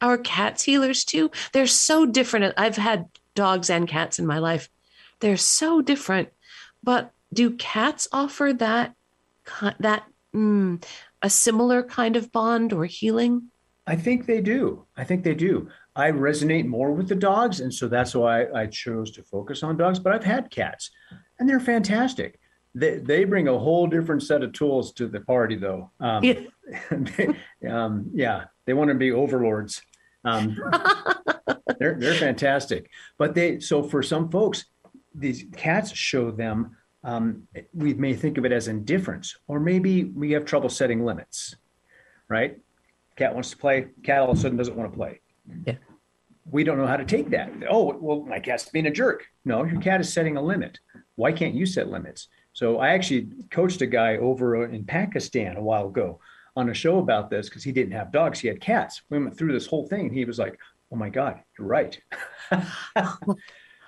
are 0.00 0.16
cats 0.16 0.62
healers 0.62 1.04
too? 1.04 1.28
They're 1.52 1.66
so 1.66 2.06
different. 2.06 2.54
I've 2.56 2.76
had 2.76 3.08
dogs 3.34 3.68
and 3.68 3.88
cats 3.88 4.20
in 4.20 4.28
my 4.28 4.38
life. 4.38 4.68
They're 5.18 5.36
so 5.36 5.82
different. 5.82 6.28
But 6.84 7.10
do 7.32 7.50
cats 7.50 8.06
offer 8.12 8.52
that 8.52 8.94
that 9.80 10.04
mm, 10.32 10.80
a 11.20 11.28
similar 11.28 11.82
kind 11.82 12.14
of 12.14 12.30
bond 12.30 12.72
or 12.72 12.84
healing? 12.84 13.50
I 13.88 13.96
think 13.96 14.26
they 14.26 14.40
do. 14.40 14.86
I 14.96 15.02
think 15.02 15.24
they 15.24 15.34
do. 15.34 15.68
I 15.96 16.12
resonate 16.12 16.66
more 16.66 16.92
with 16.92 17.08
the 17.08 17.16
dogs, 17.16 17.58
and 17.58 17.74
so 17.74 17.88
that's 17.88 18.14
why 18.14 18.46
I 18.54 18.66
chose 18.66 19.10
to 19.16 19.24
focus 19.24 19.64
on 19.64 19.76
dogs. 19.76 19.98
But 19.98 20.12
I've 20.12 20.22
had 20.22 20.48
cats, 20.52 20.92
and 21.40 21.48
they're 21.48 21.58
fantastic. 21.58 22.38
They 22.74 22.98
they 22.98 23.24
bring 23.24 23.48
a 23.48 23.58
whole 23.58 23.86
different 23.86 24.22
set 24.22 24.42
of 24.42 24.52
tools 24.52 24.92
to 24.94 25.06
the 25.06 25.20
party, 25.20 25.56
though. 25.56 25.90
Um, 26.00 26.24
yeah. 26.24 26.40
they, 26.90 27.68
um, 27.68 28.10
yeah, 28.14 28.44
they 28.66 28.72
want 28.72 28.88
to 28.88 28.94
be 28.94 29.12
overlords. 29.12 29.82
Um, 30.24 30.56
they're 31.78 31.96
they're 31.98 32.14
fantastic. 32.14 32.88
But 33.18 33.34
they 33.34 33.60
so 33.60 33.82
for 33.82 34.02
some 34.02 34.30
folks, 34.30 34.64
these 35.14 35.44
cats 35.54 35.94
show 35.94 36.30
them 36.30 36.76
um, 37.04 37.48
we 37.74 37.94
may 37.94 38.14
think 38.14 38.38
of 38.38 38.44
it 38.44 38.52
as 38.52 38.68
indifference, 38.68 39.36
or 39.48 39.58
maybe 39.58 40.04
we 40.04 40.30
have 40.32 40.44
trouble 40.44 40.68
setting 40.68 41.04
limits, 41.04 41.56
right? 42.28 42.58
Cat 43.16 43.34
wants 43.34 43.50
to 43.50 43.56
play, 43.56 43.88
cat 44.04 44.20
all 44.20 44.30
of 44.30 44.38
a 44.38 44.40
sudden 44.40 44.56
doesn't 44.56 44.76
want 44.76 44.92
to 44.92 44.96
play. 44.96 45.20
Yeah. 45.66 45.76
We 46.50 46.64
don't 46.64 46.78
know 46.78 46.86
how 46.86 46.96
to 46.96 47.04
take 47.04 47.30
that. 47.30 47.52
Oh, 47.68 47.96
well, 48.00 48.24
my 48.24 48.38
cat's 48.38 48.68
being 48.68 48.86
a 48.86 48.90
jerk. 48.90 49.26
No, 49.44 49.64
your 49.64 49.80
cat 49.80 50.00
is 50.00 50.12
setting 50.12 50.36
a 50.36 50.42
limit. 50.42 50.78
Why 51.16 51.32
can't 51.32 51.54
you 51.54 51.66
set 51.66 51.88
limits? 51.88 52.28
So 52.62 52.78
I 52.78 52.90
actually 52.90 53.26
coached 53.50 53.82
a 53.82 53.88
guy 53.88 54.18
over 54.18 54.66
in 54.66 54.84
Pakistan 54.84 55.56
a 55.56 55.60
while 55.60 55.88
ago 55.88 56.20
on 56.54 56.70
a 56.70 56.74
show 56.74 57.00
about 57.00 57.28
this 57.28 57.48
because 57.48 57.64
he 57.64 57.72
didn't 57.72 57.94
have 57.94 58.12
dogs, 58.12 58.38
he 58.38 58.46
had 58.46 58.60
cats. 58.60 59.02
We 59.10 59.18
went 59.18 59.36
through 59.36 59.52
this 59.52 59.66
whole 59.66 59.88
thing 59.88 60.06
and 60.06 60.14
he 60.14 60.24
was 60.24 60.38
like, 60.38 60.56
"Oh 60.92 60.94
my 60.94 61.08
god, 61.08 61.40
you're 61.58 61.66
right." 61.66 62.00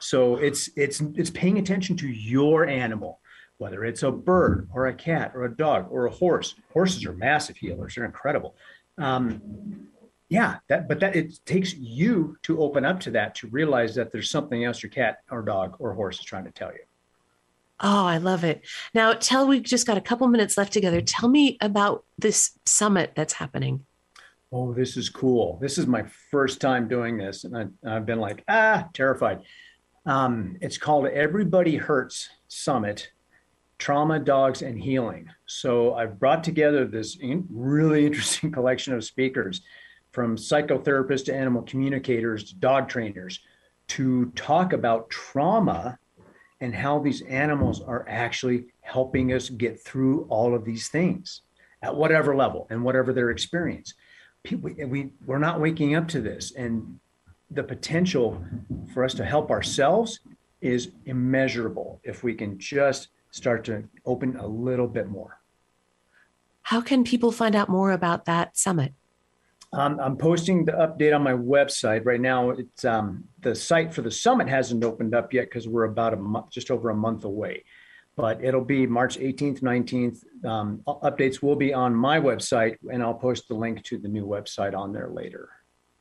So 0.00 0.36
it's 0.36 0.68
it's 0.76 1.00
it's 1.14 1.30
paying 1.30 1.58
attention 1.58 1.96
to 1.98 2.08
your 2.08 2.66
animal, 2.66 3.20
whether 3.58 3.84
it's 3.84 4.02
a 4.02 4.10
bird 4.10 4.68
or 4.74 4.88
a 4.88 4.92
cat 4.92 5.32
or 5.34 5.44
a 5.44 5.56
dog 5.56 5.86
or 5.88 6.06
a 6.06 6.10
horse. 6.10 6.56
Horses 6.72 7.06
are 7.06 7.14
massive 7.14 7.56
healers; 7.56 7.94
they're 7.94 8.04
incredible. 8.04 8.56
Um, 8.98 9.88
yeah, 10.28 10.58
that 10.68 10.88
but 10.88 10.98
that 11.00 11.14
it 11.14 11.38
takes 11.46 11.74
you 11.74 12.36
to 12.42 12.60
open 12.60 12.84
up 12.84 12.98
to 13.00 13.12
that 13.12 13.36
to 13.36 13.46
realize 13.46 13.94
that 13.94 14.10
there's 14.10 14.30
something 14.30 14.64
else 14.64 14.82
your 14.82 14.90
cat 14.90 15.18
or 15.30 15.42
dog 15.42 15.76
or 15.78 15.94
horse 15.94 16.18
is 16.18 16.24
trying 16.24 16.44
to 16.44 16.50
tell 16.50 16.72
you. 16.72 16.80
Oh, 17.80 18.06
I 18.06 18.18
love 18.18 18.44
it. 18.44 18.62
Now, 18.94 19.12
tell 19.14 19.46
we 19.46 19.60
just 19.60 19.86
got 19.86 19.98
a 19.98 20.02
couple 20.02 20.26
minutes 20.28 20.56
left 20.56 20.72
together. 20.72 21.00
Tell 21.00 21.28
me 21.28 21.58
about 21.60 22.04
this 22.18 22.58
summit 22.64 23.12
that's 23.16 23.32
happening. 23.32 23.84
Oh, 24.52 24.72
this 24.72 24.96
is 24.96 25.10
cool. 25.10 25.58
This 25.60 25.78
is 25.78 25.86
my 25.86 26.04
first 26.30 26.60
time 26.60 26.86
doing 26.86 27.16
this, 27.16 27.42
and 27.42 27.74
I, 27.84 27.94
have 27.94 28.06
been 28.06 28.20
like, 28.20 28.44
ah, 28.46 28.88
terrified. 28.94 29.40
Um, 30.06 30.56
it's 30.60 30.78
called 30.78 31.06
Everybody 31.06 31.76
Hurts 31.76 32.28
Summit 32.46 33.10
Trauma, 33.78 34.20
Dogs, 34.20 34.62
and 34.62 34.80
Healing. 34.80 35.28
So 35.46 35.94
I've 35.94 36.20
brought 36.20 36.44
together 36.44 36.86
this 36.86 37.16
in, 37.16 37.46
really 37.50 38.06
interesting 38.06 38.52
collection 38.52 38.94
of 38.94 39.04
speakers 39.04 39.62
from 40.12 40.36
psychotherapists 40.36 41.24
to 41.24 41.34
animal 41.34 41.62
communicators 41.62 42.44
to 42.44 42.56
dog 42.56 42.88
trainers 42.88 43.40
to 43.88 44.30
talk 44.36 44.72
about 44.72 45.10
trauma 45.10 45.98
and 46.60 46.74
how 46.74 46.98
these 46.98 47.22
animals 47.22 47.82
are 47.82 48.06
actually 48.08 48.66
helping 48.80 49.32
us 49.32 49.48
get 49.50 49.80
through 49.80 50.26
all 50.28 50.54
of 50.54 50.64
these 50.64 50.88
things 50.88 51.42
at 51.82 51.94
whatever 51.94 52.34
level 52.34 52.66
and 52.70 52.82
whatever 52.82 53.12
their 53.12 53.30
experience. 53.30 53.94
People, 54.42 54.70
we, 54.86 55.10
we're 55.26 55.38
not 55.38 55.60
waking 55.60 55.94
up 55.94 56.08
to 56.08 56.20
this. 56.20 56.52
And 56.52 56.98
the 57.50 57.62
potential 57.62 58.42
for 58.92 59.04
us 59.04 59.14
to 59.14 59.24
help 59.24 59.50
ourselves 59.50 60.20
is 60.60 60.92
immeasurable 61.04 62.00
if 62.04 62.22
we 62.22 62.34
can 62.34 62.58
just 62.58 63.08
start 63.30 63.64
to 63.64 63.84
open 64.06 64.36
a 64.36 64.46
little 64.46 64.88
bit 64.88 65.08
more. 65.08 65.38
How 66.62 66.80
can 66.80 67.04
people 67.04 67.32
find 67.32 67.54
out 67.54 67.68
more 67.68 67.92
about 67.92 68.24
that 68.24 68.56
summit? 68.56 68.94
Um, 69.74 69.98
I'm 69.98 70.16
posting 70.16 70.64
the 70.64 70.72
update 70.72 71.14
on 71.14 71.22
my 71.22 71.32
website 71.32 72.04
right 72.04 72.20
now. 72.20 72.50
It's 72.50 72.84
um, 72.84 73.24
the 73.40 73.54
site 73.54 73.92
for 73.92 74.02
the 74.02 74.10
summit 74.10 74.48
hasn't 74.48 74.84
opened 74.84 75.14
up 75.14 75.32
yet 75.32 75.46
because 75.46 75.66
we're 75.66 75.84
about 75.84 76.14
a 76.14 76.16
month, 76.16 76.50
just 76.50 76.70
over 76.70 76.90
a 76.90 76.94
month 76.94 77.24
away. 77.24 77.64
But 78.16 78.44
it'll 78.44 78.64
be 78.64 78.86
March 78.86 79.18
18th, 79.18 79.60
19th. 79.60 80.18
Um, 80.44 80.82
updates 80.86 81.42
will 81.42 81.56
be 81.56 81.74
on 81.74 81.92
my 81.92 82.20
website, 82.20 82.76
and 82.88 83.02
I'll 83.02 83.14
post 83.14 83.48
the 83.48 83.54
link 83.54 83.82
to 83.84 83.98
the 83.98 84.06
new 84.06 84.24
website 84.24 84.76
on 84.76 84.92
there 84.92 85.10
later. 85.10 85.48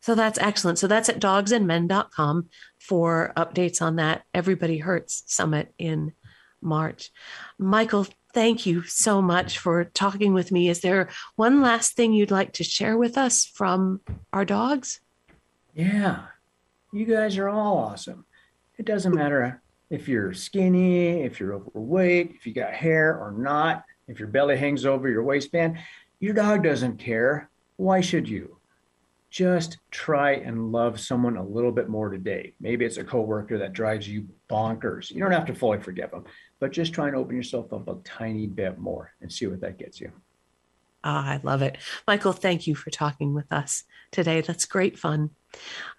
So 0.01 0.13
that's 0.13 0.37
excellent. 0.37 0.77
So 0.77 0.85
that's 0.85 1.09
at 1.09 1.19
dogsandmen.com 1.19 2.49
for 2.79 3.33
updates 3.35 3.81
on 3.81 3.95
that 3.95 4.23
Everybody 4.33 4.77
Hurts 4.77 5.23
Summit 5.25 5.73
in 5.79 6.13
March. 6.61 7.09
Michael, 7.57 8.05
thank 8.33 8.65
you 8.65 8.83
so 8.83 9.21
much 9.21 9.59
for 9.59 9.85
talking 9.85 10.33
with 10.33 10.51
me. 10.51 10.67
Is 10.67 10.81
there 10.81 11.09
one 11.35 11.61
last 11.61 11.95
thing 11.95 12.13
you'd 12.13 12.31
like 12.31 12.53
to 12.53 12.63
share 12.63 12.97
with 12.97 13.17
us 13.17 13.45
from 13.45 14.01
our 14.33 14.43
dogs? 14.43 14.99
Yeah, 15.75 16.25
you 16.91 17.05
guys 17.05 17.37
are 17.37 17.49
all 17.49 17.77
awesome. 17.77 18.25
It 18.77 18.85
doesn't 18.85 19.15
matter 19.15 19.61
if 19.89 20.07
you're 20.07 20.33
skinny, 20.33 21.21
if 21.21 21.39
you're 21.39 21.53
overweight, 21.53 22.33
if 22.35 22.47
you 22.47 22.53
got 22.53 22.73
hair 22.73 23.17
or 23.17 23.31
not, 23.31 23.83
if 24.07 24.19
your 24.19 24.27
belly 24.27 24.57
hangs 24.57 24.85
over 24.85 25.07
your 25.07 25.23
waistband. 25.23 25.77
Your 26.19 26.33
dog 26.33 26.63
doesn't 26.63 26.97
care. 26.97 27.49
Why 27.77 28.01
should 28.01 28.27
you? 28.27 28.57
Just 29.29 29.77
try 29.89 30.33
and 30.33 30.71
love 30.71 30.99
someone 30.99 31.37
a 31.37 31.43
little 31.43 31.71
bit 31.71 31.89
more 31.89 32.09
today. 32.09 32.53
Maybe 32.59 32.85
it's 32.85 32.97
a 32.97 33.03
coworker 33.03 33.57
that 33.57 33.73
drives 33.73 34.07
you 34.07 34.27
bonkers. 34.49 35.09
You 35.09 35.19
don't 35.19 35.31
have 35.31 35.47
to 35.47 35.55
fully 35.55 35.79
forgive 35.79 36.11
them, 36.11 36.25
but 36.59 36.71
just 36.71 36.93
try 36.93 37.07
and 37.07 37.15
open 37.15 37.35
yourself 37.35 37.73
up 37.73 37.87
a 37.87 37.95
tiny 38.03 38.47
bit 38.47 38.77
more 38.77 39.11
and 39.21 39.31
see 39.31 39.47
what 39.47 39.61
that 39.61 39.77
gets 39.77 39.99
you. 39.99 40.11
Ah, 41.03 41.31
I 41.31 41.41
love 41.43 41.61
it. 41.61 41.77
Michael, 42.07 42.31
thank 42.31 42.65
you 42.65 42.75
for 42.75 42.89
talking 42.89 43.33
with 43.33 43.51
us 43.51 43.83
today. 44.13 44.41
That's 44.41 44.65
great 44.65 44.97
fun. 44.97 45.31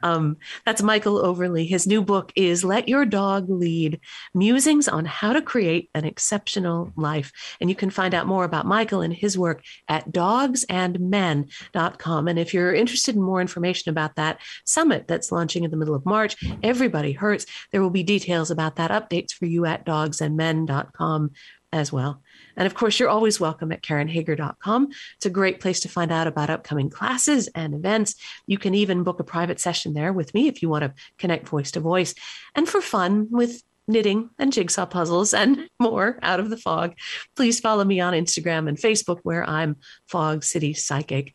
Um, 0.02 0.38
that's 0.66 0.82
Michael 0.82 1.24
Overlie. 1.24 1.66
His 1.66 1.86
new 1.86 2.02
book 2.02 2.32
is 2.34 2.64
Let 2.64 2.88
Your 2.88 3.04
Dog 3.04 3.48
Lead 3.48 4.00
Musings 4.34 4.88
on 4.88 5.04
How 5.04 5.32
to 5.32 5.40
Create 5.42 5.90
an 5.94 6.04
Exceptional 6.04 6.90
Life. 6.96 7.30
And 7.60 7.70
you 7.70 7.76
can 7.76 7.90
find 7.90 8.14
out 8.14 8.26
more 8.26 8.44
about 8.44 8.66
Michael 8.66 9.00
and 9.00 9.12
his 9.12 9.38
work 9.38 9.62
at 9.88 10.10
dogsandmen.com. 10.10 12.28
And 12.28 12.38
if 12.38 12.54
you're 12.54 12.74
interested 12.74 13.14
in 13.14 13.22
more 13.22 13.40
information 13.40 13.90
about 13.90 14.16
that 14.16 14.40
summit 14.64 15.06
that's 15.06 15.30
launching 15.32 15.64
in 15.64 15.70
the 15.70 15.76
middle 15.76 15.94
of 15.94 16.06
March, 16.06 16.36
Everybody 16.62 17.12
Hurts, 17.12 17.46
there 17.72 17.82
will 17.82 17.90
be 17.90 18.02
details 18.02 18.50
about 18.50 18.76
that, 18.76 18.90
updates 18.90 19.32
for 19.32 19.46
you 19.46 19.64
at 19.66 19.86
dogsandmen.com 19.86 21.30
as 21.72 21.92
well. 21.92 22.22
And 22.56 22.66
of 22.66 22.74
course, 22.74 22.98
you're 22.98 23.08
always 23.08 23.40
welcome 23.40 23.72
at 23.72 23.82
KarenHager.com. 23.82 24.88
It's 25.16 25.26
a 25.26 25.30
great 25.30 25.60
place 25.60 25.80
to 25.80 25.88
find 25.88 26.12
out 26.12 26.26
about 26.26 26.50
upcoming 26.50 26.90
classes 26.90 27.48
and 27.54 27.74
events. 27.74 28.14
You 28.46 28.58
can 28.58 28.74
even 28.74 29.02
book 29.02 29.20
a 29.20 29.24
private 29.24 29.60
session 29.60 29.94
there 29.94 30.12
with 30.12 30.32
me 30.34 30.48
if 30.48 30.62
you 30.62 30.68
want 30.68 30.84
to 30.84 30.94
connect 31.18 31.48
voice 31.48 31.70
to 31.72 31.80
voice. 31.80 32.14
And 32.54 32.68
for 32.68 32.80
fun 32.80 33.28
with 33.30 33.62
knitting 33.86 34.30
and 34.38 34.52
jigsaw 34.52 34.86
puzzles 34.86 35.34
and 35.34 35.68
more 35.80 36.18
out 36.22 36.40
of 36.40 36.50
the 36.50 36.56
fog, 36.56 36.94
please 37.36 37.60
follow 37.60 37.84
me 37.84 38.00
on 38.00 38.14
Instagram 38.14 38.68
and 38.68 38.78
Facebook 38.78 39.20
where 39.22 39.48
I'm 39.48 39.76
Fog 40.08 40.44
City 40.44 40.74
Psychic. 40.74 41.34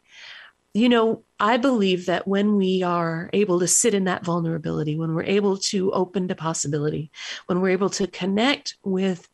You 0.73 0.87
know, 0.87 1.23
I 1.39 1.57
believe 1.57 2.05
that 2.05 2.27
when 2.27 2.55
we 2.55 2.83
are 2.83 3.29
able 3.33 3.59
to 3.59 3.67
sit 3.67 3.95
in 3.95 4.03
that 4.03 4.23
vulnerability, 4.23 4.95
when 4.97 5.15
we're 5.15 5.23
able 5.23 5.57
to 5.57 5.91
open 5.91 6.27
to 6.27 6.35
possibility, 6.35 7.11
when 7.47 7.59
we're 7.59 7.69
able 7.69 7.89
to 7.91 8.05
connect 8.05 8.75
with 8.83 9.27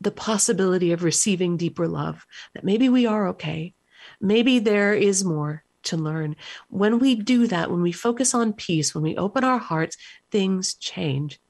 the 0.00 0.10
possibility 0.10 0.92
of 0.92 1.02
receiving 1.02 1.56
deeper 1.56 1.88
love, 1.88 2.26
that 2.54 2.64
maybe 2.64 2.88
we 2.88 3.06
are 3.06 3.28
okay. 3.28 3.74
Maybe 4.20 4.58
there 4.58 4.94
is 4.94 5.24
more 5.24 5.64
to 5.84 5.96
learn. 5.96 6.36
When 6.68 6.98
we 6.98 7.14
do 7.14 7.46
that, 7.46 7.70
when 7.70 7.82
we 7.82 7.92
focus 7.92 8.34
on 8.34 8.52
peace, 8.52 8.94
when 8.94 9.02
we 9.02 9.16
open 9.16 9.44
our 9.44 9.58
hearts, 9.58 9.96
things 10.30 10.74
change. 10.74 11.40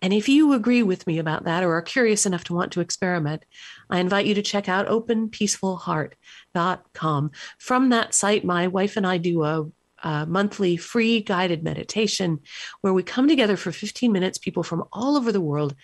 And 0.00 0.12
if 0.12 0.28
you 0.28 0.52
agree 0.52 0.82
with 0.82 1.06
me 1.06 1.18
about 1.18 1.44
that 1.44 1.62
or 1.62 1.74
are 1.74 1.82
curious 1.82 2.26
enough 2.26 2.42
to 2.44 2.54
want 2.54 2.72
to 2.72 2.80
experiment, 2.80 3.44
I 3.88 4.00
invite 4.00 4.26
you 4.26 4.34
to 4.34 4.42
check 4.42 4.68
out 4.68 4.88
openpeacefulheart.com. 4.88 7.30
From 7.58 7.88
that 7.90 8.14
site, 8.14 8.44
my 8.44 8.66
wife 8.66 8.96
and 8.96 9.06
I 9.06 9.18
do 9.18 9.44
a 9.44 9.66
monthly 10.26 10.76
free 10.76 11.20
guided 11.20 11.62
meditation 11.62 12.40
where 12.80 12.92
we 12.92 13.04
come 13.04 13.28
together 13.28 13.56
for 13.56 13.70
15 13.70 14.10
minutes, 14.10 14.38
people 14.38 14.64
from 14.64 14.82
all 14.92 15.16
over 15.16 15.30
the 15.30 15.40
world, 15.40 15.76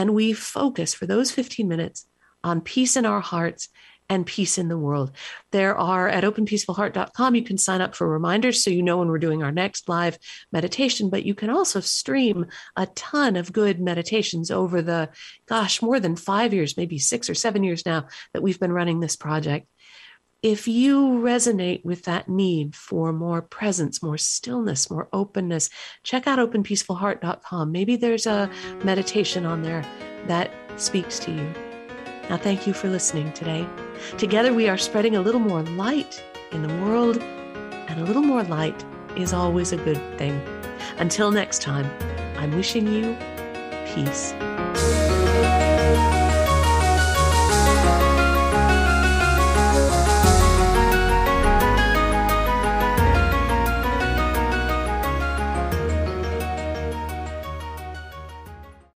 and 0.00 0.14
we 0.14 0.32
focus 0.32 0.94
for 0.94 1.04
those 1.04 1.30
15 1.30 1.68
minutes 1.68 2.06
on 2.42 2.62
peace 2.62 2.96
in 2.96 3.04
our 3.04 3.20
hearts 3.20 3.68
and 4.08 4.24
peace 4.24 4.56
in 4.56 4.68
the 4.68 4.78
world. 4.78 5.12
There 5.52 5.76
are 5.76 6.08
at 6.08 6.24
openpeacefulheart.com, 6.24 7.34
you 7.34 7.42
can 7.44 7.58
sign 7.58 7.82
up 7.82 7.94
for 7.94 8.08
reminders 8.08 8.64
so 8.64 8.70
you 8.70 8.82
know 8.82 8.96
when 8.96 9.08
we're 9.08 9.18
doing 9.18 9.42
our 9.42 9.52
next 9.52 9.90
live 9.90 10.18
meditation, 10.50 11.10
but 11.10 11.26
you 11.26 11.34
can 11.34 11.50
also 11.50 11.80
stream 11.80 12.46
a 12.76 12.86
ton 12.86 13.36
of 13.36 13.52
good 13.52 13.78
meditations 13.78 14.50
over 14.50 14.80
the, 14.80 15.10
gosh, 15.46 15.82
more 15.82 16.00
than 16.00 16.16
five 16.16 16.54
years, 16.54 16.78
maybe 16.78 16.98
six 16.98 17.28
or 17.28 17.34
seven 17.34 17.62
years 17.62 17.84
now 17.84 18.06
that 18.32 18.42
we've 18.42 18.58
been 18.58 18.72
running 18.72 19.00
this 19.00 19.16
project 19.16 19.66
if 20.42 20.66
you 20.66 21.20
resonate 21.22 21.84
with 21.84 22.04
that 22.04 22.28
need 22.28 22.74
for 22.74 23.12
more 23.12 23.42
presence, 23.42 24.02
more 24.02 24.16
stillness, 24.16 24.90
more 24.90 25.08
openness, 25.12 25.68
check 26.02 26.26
out 26.26 26.38
openpeacefulheart.com. 26.38 27.70
Maybe 27.70 27.96
there's 27.96 28.26
a 28.26 28.50
meditation 28.82 29.44
on 29.44 29.62
there 29.62 29.84
that 30.26 30.50
speaks 30.76 31.18
to 31.20 31.30
you. 31.30 31.52
Now, 32.30 32.36
thank 32.36 32.66
you 32.66 32.72
for 32.72 32.88
listening 32.88 33.32
today. 33.32 33.66
Together, 34.16 34.54
we 34.54 34.68
are 34.68 34.78
spreading 34.78 35.16
a 35.16 35.20
little 35.20 35.40
more 35.40 35.62
light 35.62 36.22
in 36.52 36.62
the 36.62 36.74
world, 36.82 37.18
and 37.18 38.00
a 38.00 38.04
little 38.04 38.22
more 38.22 38.44
light 38.44 38.84
is 39.16 39.32
always 39.32 39.72
a 39.72 39.76
good 39.76 40.00
thing. 40.16 40.40
Until 40.98 41.30
next 41.30 41.60
time, 41.60 41.86
I'm 42.38 42.56
wishing 42.56 42.86
you 42.86 43.16
peace. 43.86 44.32